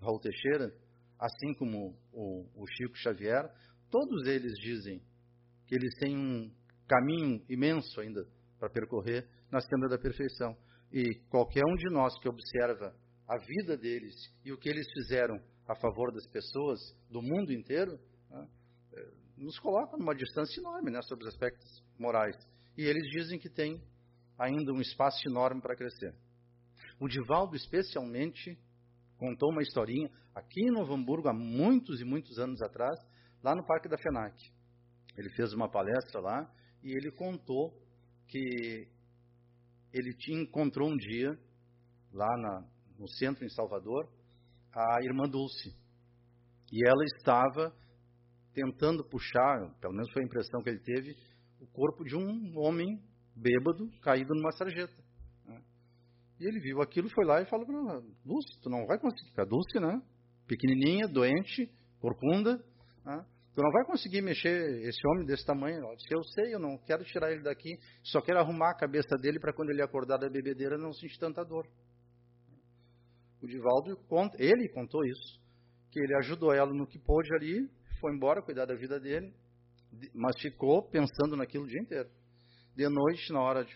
[0.00, 0.72] Raul Teixeira,
[1.18, 3.50] assim como o, o Chico Xavier,
[3.90, 5.02] todos eles dizem
[5.66, 6.50] que eles têm um
[6.86, 8.26] caminho imenso ainda
[8.58, 10.56] para percorrer na senda da perfeição.
[10.92, 12.94] E qualquer um de nós que observa
[13.26, 16.78] a vida deles e o que eles fizeram a favor das pessoas
[17.10, 17.98] do mundo inteiro,
[18.30, 18.48] né,
[18.92, 22.36] eh, nos coloca numa distância enorme né, sobre os aspectos morais.
[22.78, 23.82] E eles dizem que tem
[24.38, 26.14] ainda um espaço enorme para crescer.
[27.00, 28.56] O Divaldo, especialmente,
[29.16, 32.98] contou uma historinha aqui em Novo Hamburgo há muitos e muitos anos atrás,
[33.42, 34.36] lá no Parque da FENAC.
[35.16, 36.50] Ele fez uma palestra lá
[36.82, 37.72] e ele contou
[38.28, 38.88] que
[39.92, 41.38] ele tinha, encontrou um dia,
[42.12, 44.08] lá na, no centro em Salvador,
[44.72, 45.74] a irmã Dulce.
[46.70, 47.74] E ela estava
[48.52, 51.16] tentando puxar, pelo menos foi a impressão que ele teve,
[51.60, 53.00] o corpo de um homem
[53.34, 55.05] bêbado caído numa sarjeta.
[56.38, 59.40] E ele viu aquilo, foi lá e falou para ela, Dulce, tu não vai conseguir,
[59.40, 60.02] a Dulce, né?
[60.46, 62.62] Pequenininha, doente, corcunda,
[63.04, 63.24] né?
[63.54, 65.78] tu não vai conseguir mexer esse homem desse tamanho.
[65.78, 67.70] Ela disse, eu sei, eu não quero tirar ele daqui,
[68.02, 71.42] só quero arrumar a cabeça dele para quando ele acordar da bebedeira não sentir tanta
[71.42, 71.66] dor.
[73.40, 75.40] O Divaldo, conta, ele contou isso,
[75.90, 77.66] que ele ajudou ela no que pôde ali,
[77.98, 79.32] foi embora cuidar da vida dele,
[80.12, 82.10] mas ficou pensando naquilo o dia inteiro.
[82.74, 83.74] De noite, na hora de,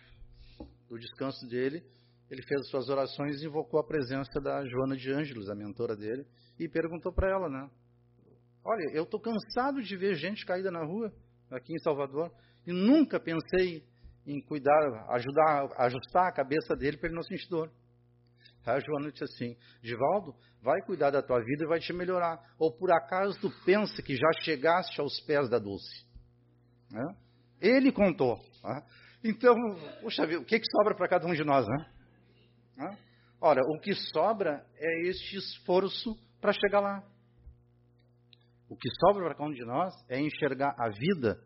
[0.88, 1.83] do descanso dele,
[2.31, 6.25] ele fez suas orações e invocou a presença da Joana de Ângelos, a mentora dele,
[6.59, 7.69] e perguntou para ela, né?
[8.64, 11.12] Olha, eu estou cansado de ver gente caída na rua
[11.51, 12.31] aqui em Salvador
[12.66, 13.85] e nunca pensei
[14.27, 17.71] em cuidar, ajudar, ajustar a cabeça dele para ele não sentir dor.
[18.64, 22.38] Aí a Joana disse assim: Divaldo, vai cuidar da tua vida e vai te melhorar.
[22.59, 26.07] Ou por acaso tu pensa que já chegaste aos pés da Dulce?
[26.90, 27.16] Né?
[27.61, 28.37] Ele contou.
[28.62, 28.83] Né?
[29.25, 29.55] Então,
[30.03, 32.00] puxa o que, que sobra para cada um de nós, né?
[32.81, 32.99] Né?
[33.38, 37.05] Ora, o que sobra é este esforço para chegar lá.
[38.69, 41.38] O que sobra para cada um de nós é enxergar a vida,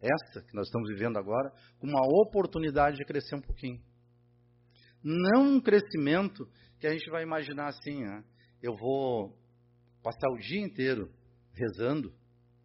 [0.00, 3.80] essa que nós estamos vivendo agora, como uma oportunidade de crescer um pouquinho.
[5.04, 6.48] Não um crescimento
[6.80, 8.24] que a gente vai imaginar assim, né?
[8.60, 9.36] eu vou
[10.02, 11.12] passar o dia inteiro
[11.52, 12.12] rezando,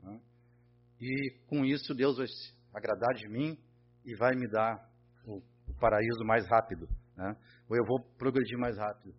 [0.01, 0.19] né?
[0.99, 3.57] e com isso Deus vai se agradar de mim
[4.05, 4.89] e vai me dar
[5.25, 7.35] o, o paraíso mais rápido né?
[7.69, 9.13] Ou eu vou progredir mais rápido.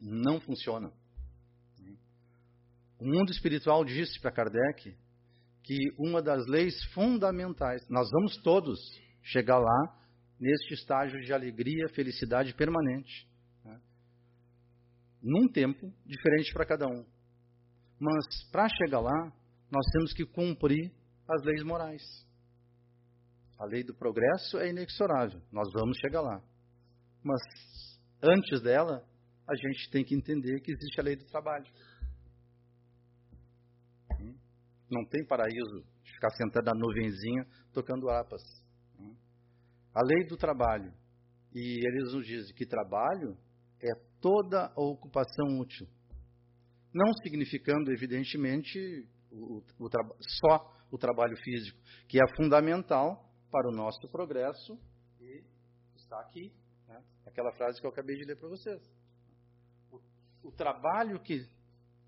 [0.00, 0.92] Não funciona.
[2.98, 4.96] O mundo espiritual disse para Kardec
[5.62, 8.78] que uma das leis fundamentais, nós vamos todos
[9.22, 9.98] chegar lá
[10.38, 13.26] neste estágio de alegria, felicidade permanente,
[13.64, 13.80] né?
[15.22, 17.04] num tempo diferente para cada um.
[17.98, 19.32] Mas para chegar lá,
[19.70, 20.92] nós temos que cumprir
[21.28, 22.02] as leis morais.
[23.58, 26.42] A lei do progresso é inexorável, nós vamos chegar lá.
[27.24, 27.40] Mas
[28.22, 29.02] antes dela,
[29.48, 31.66] a gente tem que entender que existe a lei do trabalho.
[34.90, 38.42] Não tem paraíso de ficar sentado na nuvenzinha tocando apas.
[39.94, 40.92] A lei do trabalho.
[41.54, 43.38] E eles nos dizem que trabalho
[43.80, 45.86] é toda a ocupação útil.
[46.92, 49.88] Não significando, evidentemente, o, o,
[50.20, 54.78] só o trabalho físico, que é fundamental para o nosso progresso
[55.20, 55.42] e
[55.96, 56.52] está aqui?
[57.34, 58.80] Aquela frase que eu acabei de ler para vocês.
[59.90, 59.98] O,
[60.44, 61.44] o trabalho que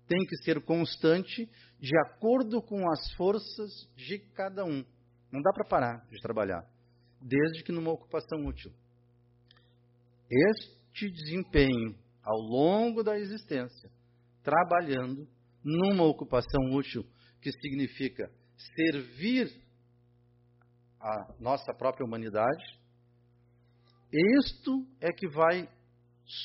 [0.07, 1.45] tem que ser constante
[1.77, 4.85] de acordo com as forças de cada um.
[5.29, 6.65] Não dá para parar de trabalhar,
[7.21, 8.71] desde que numa ocupação útil.
[10.31, 13.91] Este desempenho ao longo da existência,
[14.41, 15.27] trabalhando
[15.61, 17.05] numa ocupação útil,
[17.41, 18.31] que significa
[18.77, 19.61] servir
[21.01, 22.79] a nossa própria humanidade,
[24.11, 25.69] isto é que vai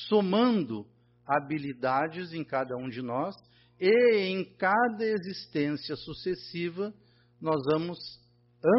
[0.07, 0.87] somando
[1.25, 3.35] habilidades em cada um de nós
[3.79, 6.93] e em cada existência sucessiva
[7.39, 7.97] nós vamos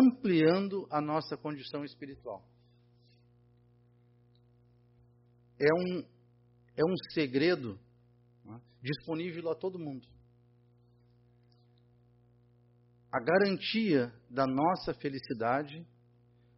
[0.00, 2.42] ampliando a nossa condição espiritual.
[5.58, 6.04] É um,
[6.76, 7.78] é um segredo
[8.44, 10.06] né, disponível a todo mundo.
[13.12, 15.86] A garantia da nossa felicidade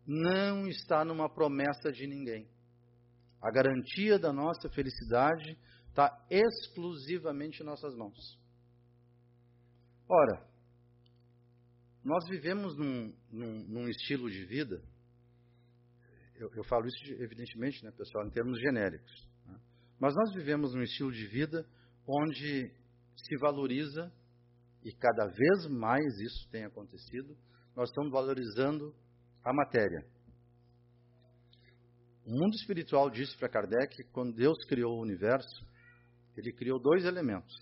[0.06, 2.48] não está numa promessa de ninguém.
[3.42, 8.38] A garantia da nossa felicidade está exclusivamente em nossas mãos.
[10.08, 10.46] Ora,
[12.04, 14.80] nós vivemos num, num, num estilo de vida,
[16.36, 19.58] eu, eu, falo isso evidentemente, né, pessoal, em termos genéricos, né?
[19.98, 21.66] mas nós vivemos num estilo de vida
[22.06, 22.70] onde
[23.16, 24.12] se valoriza,
[24.84, 27.36] e cada vez mais isso tem acontecido,
[27.74, 28.94] nós estamos valorizando
[29.46, 30.04] a matéria.
[32.26, 35.64] O mundo espiritual disse para Kardec que quando Deus criou o universo,
[36.36, 37.54] ele criou dois elementos: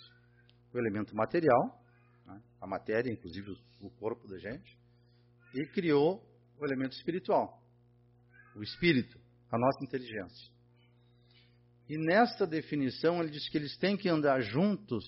[0.73, 1.85] o elemento material,
[2.25, 4.79] né, a matéria, inclusive o corpo da gente,
[5.55, 6.27] e criou
[6.59, 7.63] o elemento espiritual,
[8.57, 9.21] o espírito,
[9.53, 10.55] a nossa inteligência.
[11.87, 15.05] E nesta definição ele diz que eles têm que andar juntos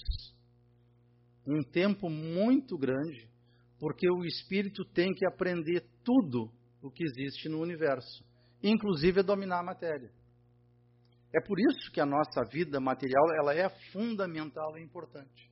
[1.46, 3.30] um tempo muito grande,
[3.78, 6.52] porque o espírito tem que aprender tudo
[6.82, 8.24] o que existe no universo,
[8.62, 10.10] inclusive dominar a matéria.
[11.34, 15.50] É por isso que a nossa vida material ela é fundamental e importante.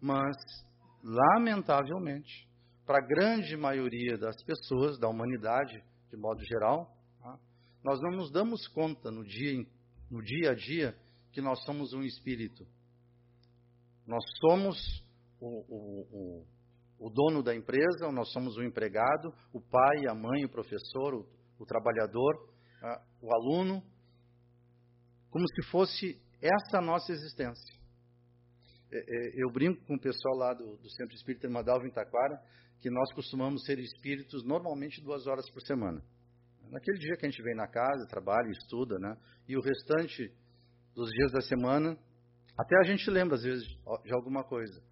[0.00, 0.36] Mas,
[1.02, 2.46] lamentavelmente,
[2.84, 7.38] para a grande maioria das pessoas, da humanidade, de modo geral, tá,
[7.82, 9.66] nós não nos damos conta no dia,
[10.10, 10.94] no dia a dia
[11.32, 12.66] que nós somos um espírito.
[14.06, 14.76] Nós somos
[15.40, 16.46] o, o, o,
[16.98, 21.26] o dono da empresa, nós somos o empregado, o pai, a mãe, o professor, o,
[21.58, 22.48] o trabalhador,
[23.20, 23.82] o aluno.
[25.30, 27.74] como se fosse essa a nossa existência.
[28.92, 32.40] É, é, eu brinco com o pessoal lá do, do Centro Espírita Madalva em Taquara,
[32.80, 36.02] que nós costumamos ser espíritos normalmente duas horas por semana.
[36.70, 39.16] Naquele dia que a gente vem na casa, trabalha, estuda, né?
[39.48, 40.30] E o restante
[40.94, 41.98] dos dias da semana,
[42.58, 43.66] até a gente lembra às vezes
[44.04, 44.82] de alguma coisa.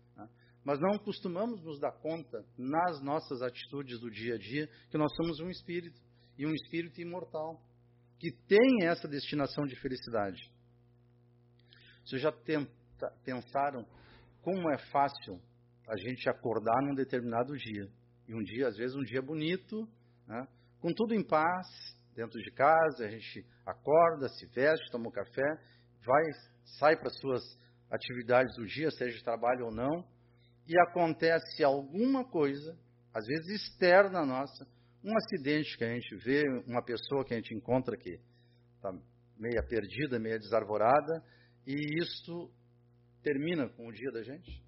[0.64, 5.12] Mas não costumamos nos dar conta nas nossas atitudes do dia a dia que nós
[5.16, 6.00] somos um espírito
[6.38, 7.60] e um espírito imortal
[8.18, 10.40] que tem essa destinação de felicidade.
[12.04, 13.84] Vocês já tenta, pensaram
[14.42, 15.40] como é fácil
[15.88, 17.88] a gente acordar num determinado dia?
[18.28, 19.88] E um dia, às vezes, um dia bonito,
[20.26, 20.46] né?
[20.80, 21.66] com tudo em paz,
[22.14, 25.60] dentro de casa, a gente acorda, se veste, toma um café,
[26.04, 26.22] vai,
[26.78, 27.42] sai para suas
[27.90, 30.04] atividades do dia, seja de trabalho ou não,
[30.66, 32.78] e acontece alguma coisa,
[33.12, 34.66] às vezes externa nossa,
[35.04, 38.20] um acidente que a gente vê, uma pessoa que a gente encontra que
[38.76, 38.92] está
[39.36, 41.24] meia perdida, meia desarvorada,
[41.66, 42.50] e isso
[43.22, 44.62] termina com o dia da gente.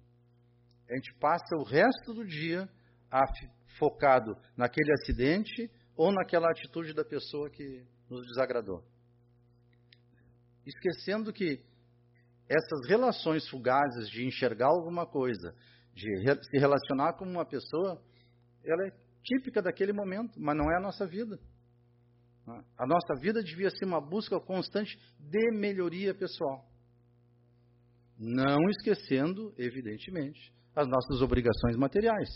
[0.89, 2.69] A gente passa o resto do dia
[3.77, 8.83] focado naquele acidente ou naquela atitude da pessoa que nos desagradou.
[10.65, 11.63] Esquecendo que
[12.47, 15.55] essas relações fugazes de enxergar alguma coisa,
[15.95, 18.01] de se relacionar com uma pessoa,
[18.63, 18.91] ela é
[19.23, 21.39] típica daquele momento, mas não é a nossa vida.
[22.77, 26.63] A nossa vida devia ser uma busca constante de melhoria pessoal.
[28.19, 32.29] Não esquecendo, evidentemente, as nossas obrigações materiais.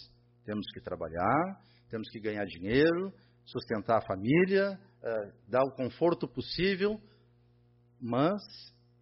[0.45, 3.13] Temos que trabalhar, temos que ganhar dinheiro,
[3.45, 6.99] sustentar a família, eh, dar o conforto possível,
[8.01, 8.41] mas,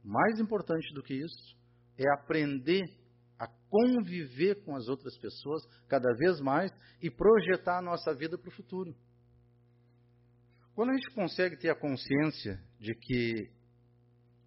[0.04, 1.58] mais importante do que isso,
[1.98, 2.84] é aprender
[3.40, 6.72] a conviver com as outras pessoas cada vez mais
[7.02, 8.96] e projetar a nossa vida para o futuro.
[10.74, 13.52] Quando a gente consegue ter a consciência de que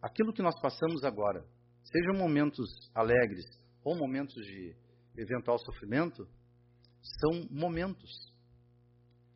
[0.00, 1.44] aquilo que nós passamos agora,
[1.84, 3.44] sejam momentos alegres
[3.82, 4.76] ou momentos de
[5.16, 6.28] eventual sofrimento,
[7.02, 8.10] são momentos.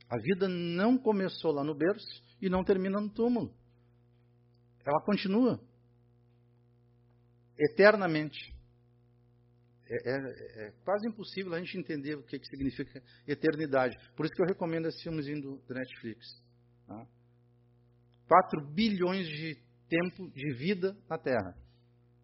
[0.08, 3.52] A vida não começou lá no berço e não termina no túmulo.
[4.84, 5.60] Ela continua
[7.58, 8.53] eternamente.
[9.86, 13.96] É, é, é, quase impossível a gente entender o que, que significa eternidade.
[14.16, 16.42] Por isso que eu recomendo esse filmezinho do, do Netflix.
[16.86, 17.06] Tá?
[18.26, 19.56] 4 bilhões de
[19.88, 21.54] tempo de vida na Terra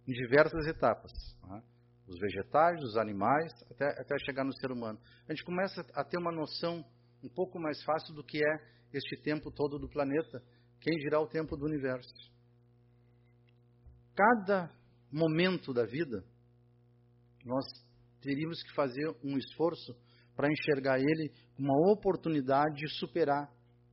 [0.09, 1.13] em diversas etapas.
[1.47, 1.63] Né?
[2.07, 4.99] Os vegetais, os animais, até, até chegar no ser humano.
[5.29, 6.85] A gente começa a ter uma noção
[7.23, 10.43] um pouco mais fácil do que é este tempo todo do planeta,
[10.81, 12.13] quem dirá o tempo do universo.
[14.17, 14.71] Cada
[15.13, 16.25] momento da vida,
[17.45, 17.64] nós
[18.20, 19.95] teríamos que fazer um esforço
[20.34, 23.51] para enxergar ele como uma oportunidade de superar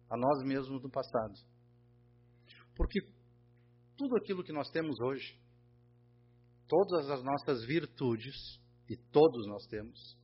[0.09, 1.33] a nós mesmos do passado.
[2.75, 2.99] Porque
[3.97, 5.39] tudo aquilo que nós temos hoje,
[6.67, 8.35] todas as nossas virtudes,
[8.89, 10.17] e todos nós temos,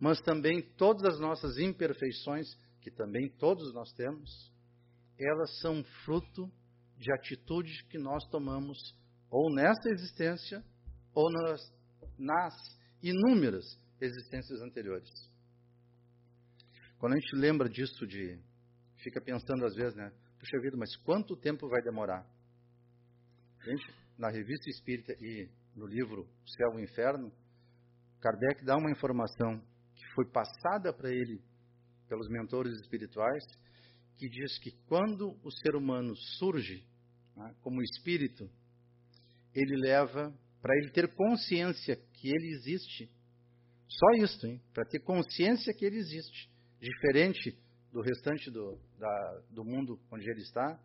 [0.00, 2.46] mas também todas as nossas imperfeições,
[2.80, 4.52] que também todos nós temos,
[5.18, 6.50] elas são fruto
[6.96, 8.78] de atitudes que nós tomamos
[9.30, 10.64] ou nessa existência
[11.14, 11.60] ou nas,
[12.18, 12.54] nas
[13.02, 13.64] inúmeras
[14.00, 15.10] existências anteriores.
[16.98, 18.38] Quando a gente lembra disso de
[18.98, 20.10] fica pensando às vezes, né?
[20.38, 22.26] Puxa vida, mas quanto tempo vai demorar?
[23.62, 27.32] Gente, na revista Espírita e no livro O Céu e o Inferno,
[28.20, 29.60] Kardec dá uma informação
[29.94, 31.42] que foi passada para ele
[32.08, 33.44] pelos mentores espirituais,
[34.16, 36.86] que diz que quando o ser humano surge
[37.36, 38.48] né, como espírito,
[39.54, 40.32] ele leva,
[40.64, 43.06] para ele ter consciência que ele existe,
[43.86, 44.62] só isso, hein?
[44.72, 46.50] Para ter consciência que ele existe,
[46.80, 47.54] diferente
[47.92, 50.80] do restante do, da, do mundo onde ele está,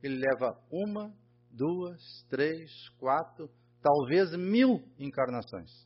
[0.00, 1.12] ele leva uma,
[1.50, 3.50] duas, três, quatro,
[3.82, 5.84] talvez mil encarnações.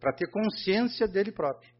[0.00, 1.72] Para ter consciência dele próprio.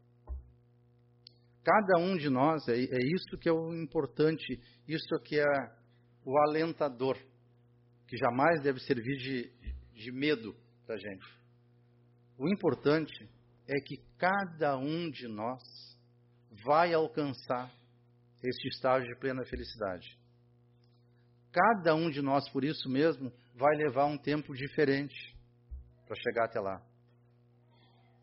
[1.65, 4.57] Cada um de nós, é, é isso que é o importante,
[4.87, 5.75] isso que é
[6.23, 7.17] o alentador,
[8.09, 9.51] que jamais deve servir de,
[9.93, 11.25] de medo para a gente.
[12.39, 13.29] O importante
[13.67, 15.61] é que cada um de nós
[16.65, 17.71] vai alcançar
[18.43, 20.17] este estágio de plena felicidade.
[21.51, 25.37] Cada um de nós, por isso mesmo, vai levar um tempo diferente
[26.07, 26.81] para chegar até lá.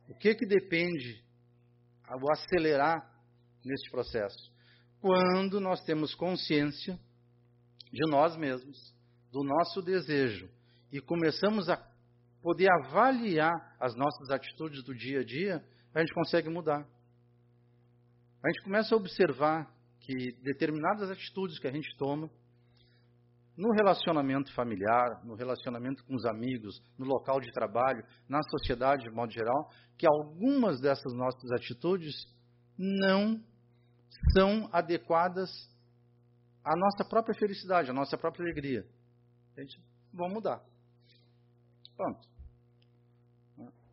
[0.09, 1.23] O que que depende
[2.05, 3.09] ao acelerar
[3.65, 4.53] neste processo?
[5.01, 6.99] Quando nós temos consciência
[7.93, 8.96] de nós mesmos,
[9.31, 10.49] do nosso desejo
[10.93, 11.77] e começamos a
[12.43, 15.65] poder avaliar as nossas atitudes do dia a dia,
[15.95, 16.87] a gente consegue mudar.
[18.45, 19.69] A gente começa a observar
[20.01, 22.31] que determinadas atitudes que a gente toma
[23.57, 29.11] no relacionamento familiar, no relacionamento com os amigos, no local de trabalho, na sociedade de
[29.11, 32.15] modo geral, que algumas dessas nossas atitudes
[32.79, 33.43] não
[34.33, 35.51] são adequadas
[36.63, 38.87] à nossa própria felicidade, à nossa própria alegria.
[39.57, 39.81] Gente
[40.13, 40.63] vai mudar.
[41.97, 42.29] Pronto.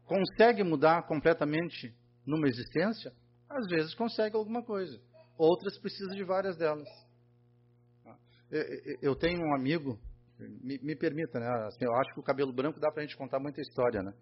[0.06, 1.96] Consegue mudar completamente
[2.26, 3.14] numa existência?
[3.50, 5.00] Às vezes consegue alguma coisa.
[5.38, 6.88] Outras precisam de várias delas.
[9.02, 10.00] Eu tenho um amigo,
[10.38, 11.48] me, me permita, né?
[11.68, 14.14] Assim, eu acho que o cabelo branco dá para a gente contar muita história, né?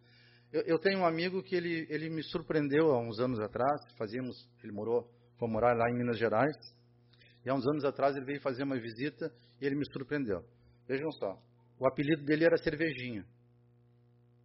[0.51, 3.81] Eu, eu, tenho um amigo que ele, ele me surpreendeu há uns anos atrás.
[3.97, 6.55] Fazíamos, ele morou, foi morar lá em Minas Gerais.
[7.43, 10.45] E há uns anos atrás ele veio fazer uma visita e ele me surpreendeu.
[10.91, 11.41] Vejam só,
[11.79, 13.25] o apelido dele era Cervejinha.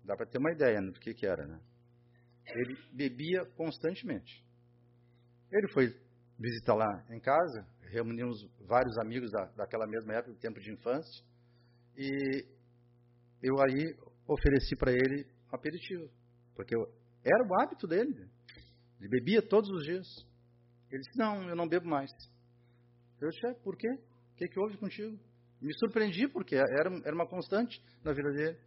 [0.04, 1.60] Dá para ter uma ideia do que, que era, né?
[2.46, 4.46] Ele bebia constantemente.
[5.50, 5.92] Ele foi
[6.38, 11.24] visitar lá em casa, reunimos vários amigos da, daquela mesma época, do tempo de infância,
[11.96, 12.46] e
[13.42, 13.96] eu aí
[14.28, 16.08] ofereci para ele um aperitivo,
[16.54, 16.82] porque eu,
[17.24, 18.30] era o hábito dele,
[19.00, 20.06] ele bebia todos os dias.
[20.92, 22.12] Ele disse, não, eu não bebo mais.
[23.20, 23.88] Eu disse, é, por quê?
[23.88, 25.18] O que, que houve contigo?
[25.60, 28.58] Me surpreendi, porque era, era uma constante na vida dele.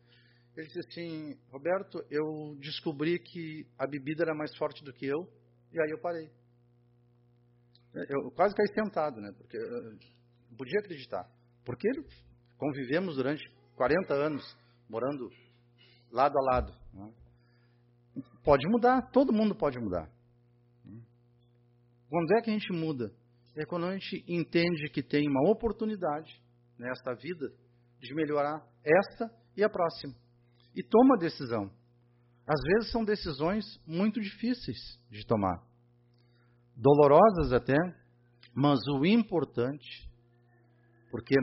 [0.58, 5.28] Ele disse assim, Roberto, eu descobri que a bebida era mais forte do que eu,
[5.72, 6.30] e aí eu parei.
[7.94, 9.32] Eu quase caí sentado, né?
[9.38, 11.30] Porque eu podia acreditar.
[11.64, 11.88] Porque
[12.58, 13.44] convivemos durante
[13.76, 14.58] 40 anos,
[14.90, 15.30] morando
[16.12, 16.74] lado a lado.
[16.94, 17.14] Né?
[18.44, 20.10] Pode mudar, todo mundo pode mudar.
[22.10, 23.14] Quando é que a gente muda?
[23.56, 26.42] É quando a gente entende que tem uma oportunidade
[26.80, 27.52] nesta vida
[28.00, 30.16] de melhorar esta e a próxima.
[30.76, 31.70] E toma a decisão.
[32.48, 34.78] Às vezes são decisões muito difíceis
[35.12, 35.62] de tomar
[36.76, 37.76] dolorosas até,
[38.56, 40.10] mas o importante,
[41.12, 41.36] porque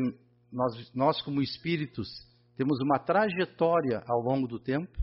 [0.50, 2.08] nós, nós como espíritos
[2.56, 4.98] temos uma trajetória ao longo do tempo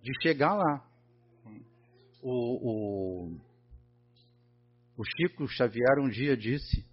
[0.00, 0.88] de chegar lá.
[2.22, 3.40] O, o,
[4.96, 6.86] o Chico Xavier um dia disse,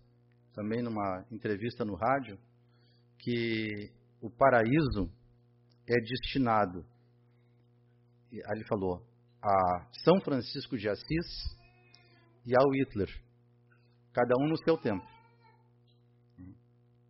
[0.54, 2.38] também numa entrevista no rádio,
[3.20, 3.92] que
[4.22, 5.12] o paraíso
[5.88, 6.86] é destinado,
[8.32, 9.06] aí ele falou,
[9.42, 11.58] a São Francisco de Assis
[12.46, 13.10] e ao Hitler,
[14.14, 15.06] cada um no seu tempo.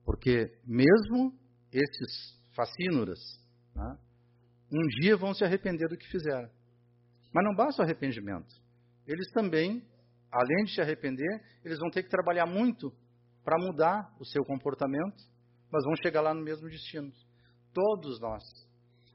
[0.04, 1.38] Porque mesmo
[1.72, 3.20] esses fascínoras,
[3.76, 3.98] né,
[4.72, 6.50] um dia vão se arrepender do que fizeram.
[7.34, 8.54] Mas não basta o arrependimento.
[9.08, 9.86] Eles também,
[10.32, 12.91] além de se arrepender, eles vão ter que trabalhar muito
[13.44, 15.18] para mudar o seu comportamento,
[15.72, 17.12] mas vão chegar lá no mesmo destino.
[17.74, 18.44] Todos nós.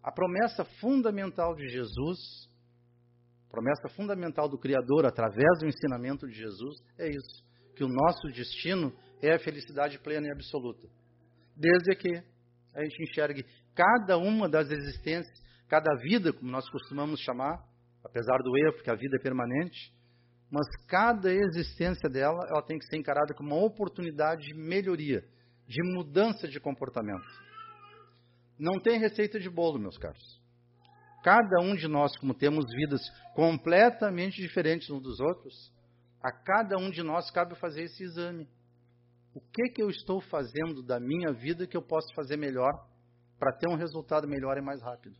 [0.02, 2.48] A promessa fundamental de Jesus
[3.50, 8.92] promessa fundamental do Criador através do ensinamento de Jesus é isso: que o nosso destino
[9.22, 10.86] é a felicidade plena e absoluta.
[11.56, 12.22] Desde que
[12.74, 17.58] a gente enxergue cada uma das existências, cada vida, como nós costumamos chamar,
[18.04, 19.92] apesar do erro, porque a vida é permanente,
[20.50, 25.24] mas cada existência dela, ela tem que ser encarada como uma oportunidade de melhoria,
[25.66, 27.26] de mudança de comportamento.
[28.58, 30.40] Não tem receita de bolo, meus caros.
[31.22, 33.00] Cada um de nós, como temos vidas
[33.34, 35.72] completamente diferentes uns dos outros,
[36.22, 38.48] a cada um de nós cabe fazer esse exame.
[39.34, 42.72] O que, que eu estou fazendo da minha vida que eu posso fazer melhor
[43.38, 45.16] para ter um resultado melhor e mais rápido?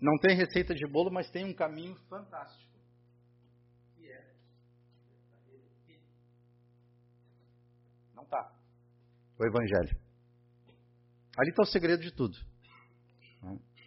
[0.00, 2.65] Não tem receita de bolo, mas tem um caminho fantástico.
[9.38, 9.96] O Evangelho.
[11.38, 12.36] Ali está o segredo de tudo.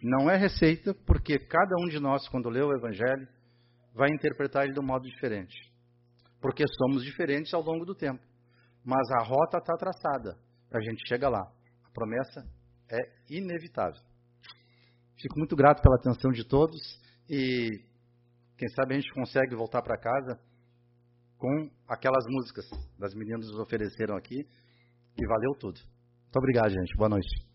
[0.02, 3.28] Não é receita, porque cada um de nós, quando lê o Evangelho,
[3.94, 5.54] vai interpretar ele de um modo diferente.
[6.40, 8.22] Porque somos diferentes ao longo do tempo.
[8.84, 10.38] Mas a rota está traçada.
[10.72, 11.42] A gente chega lá.
[11.84, 12.46] A promessa
[12.88, 12.98] é
[13.28, 14.00] inevitável.
[15.20, 16.80] Fico muito grato pela atenção de todos
[17.28, 17.84] e
[18.56, 20.40] quem sabe a gente consegue voltar para casa
[21.36, 22.64] com aquelas músicas
[22.98, 24.46] das meninas nos ofereceram aqui
[25.20, 25.78] e valeu tudo.
[25.78, 26.96] Muito obrigado, gente.
[26.96, 27.49] Boa noite.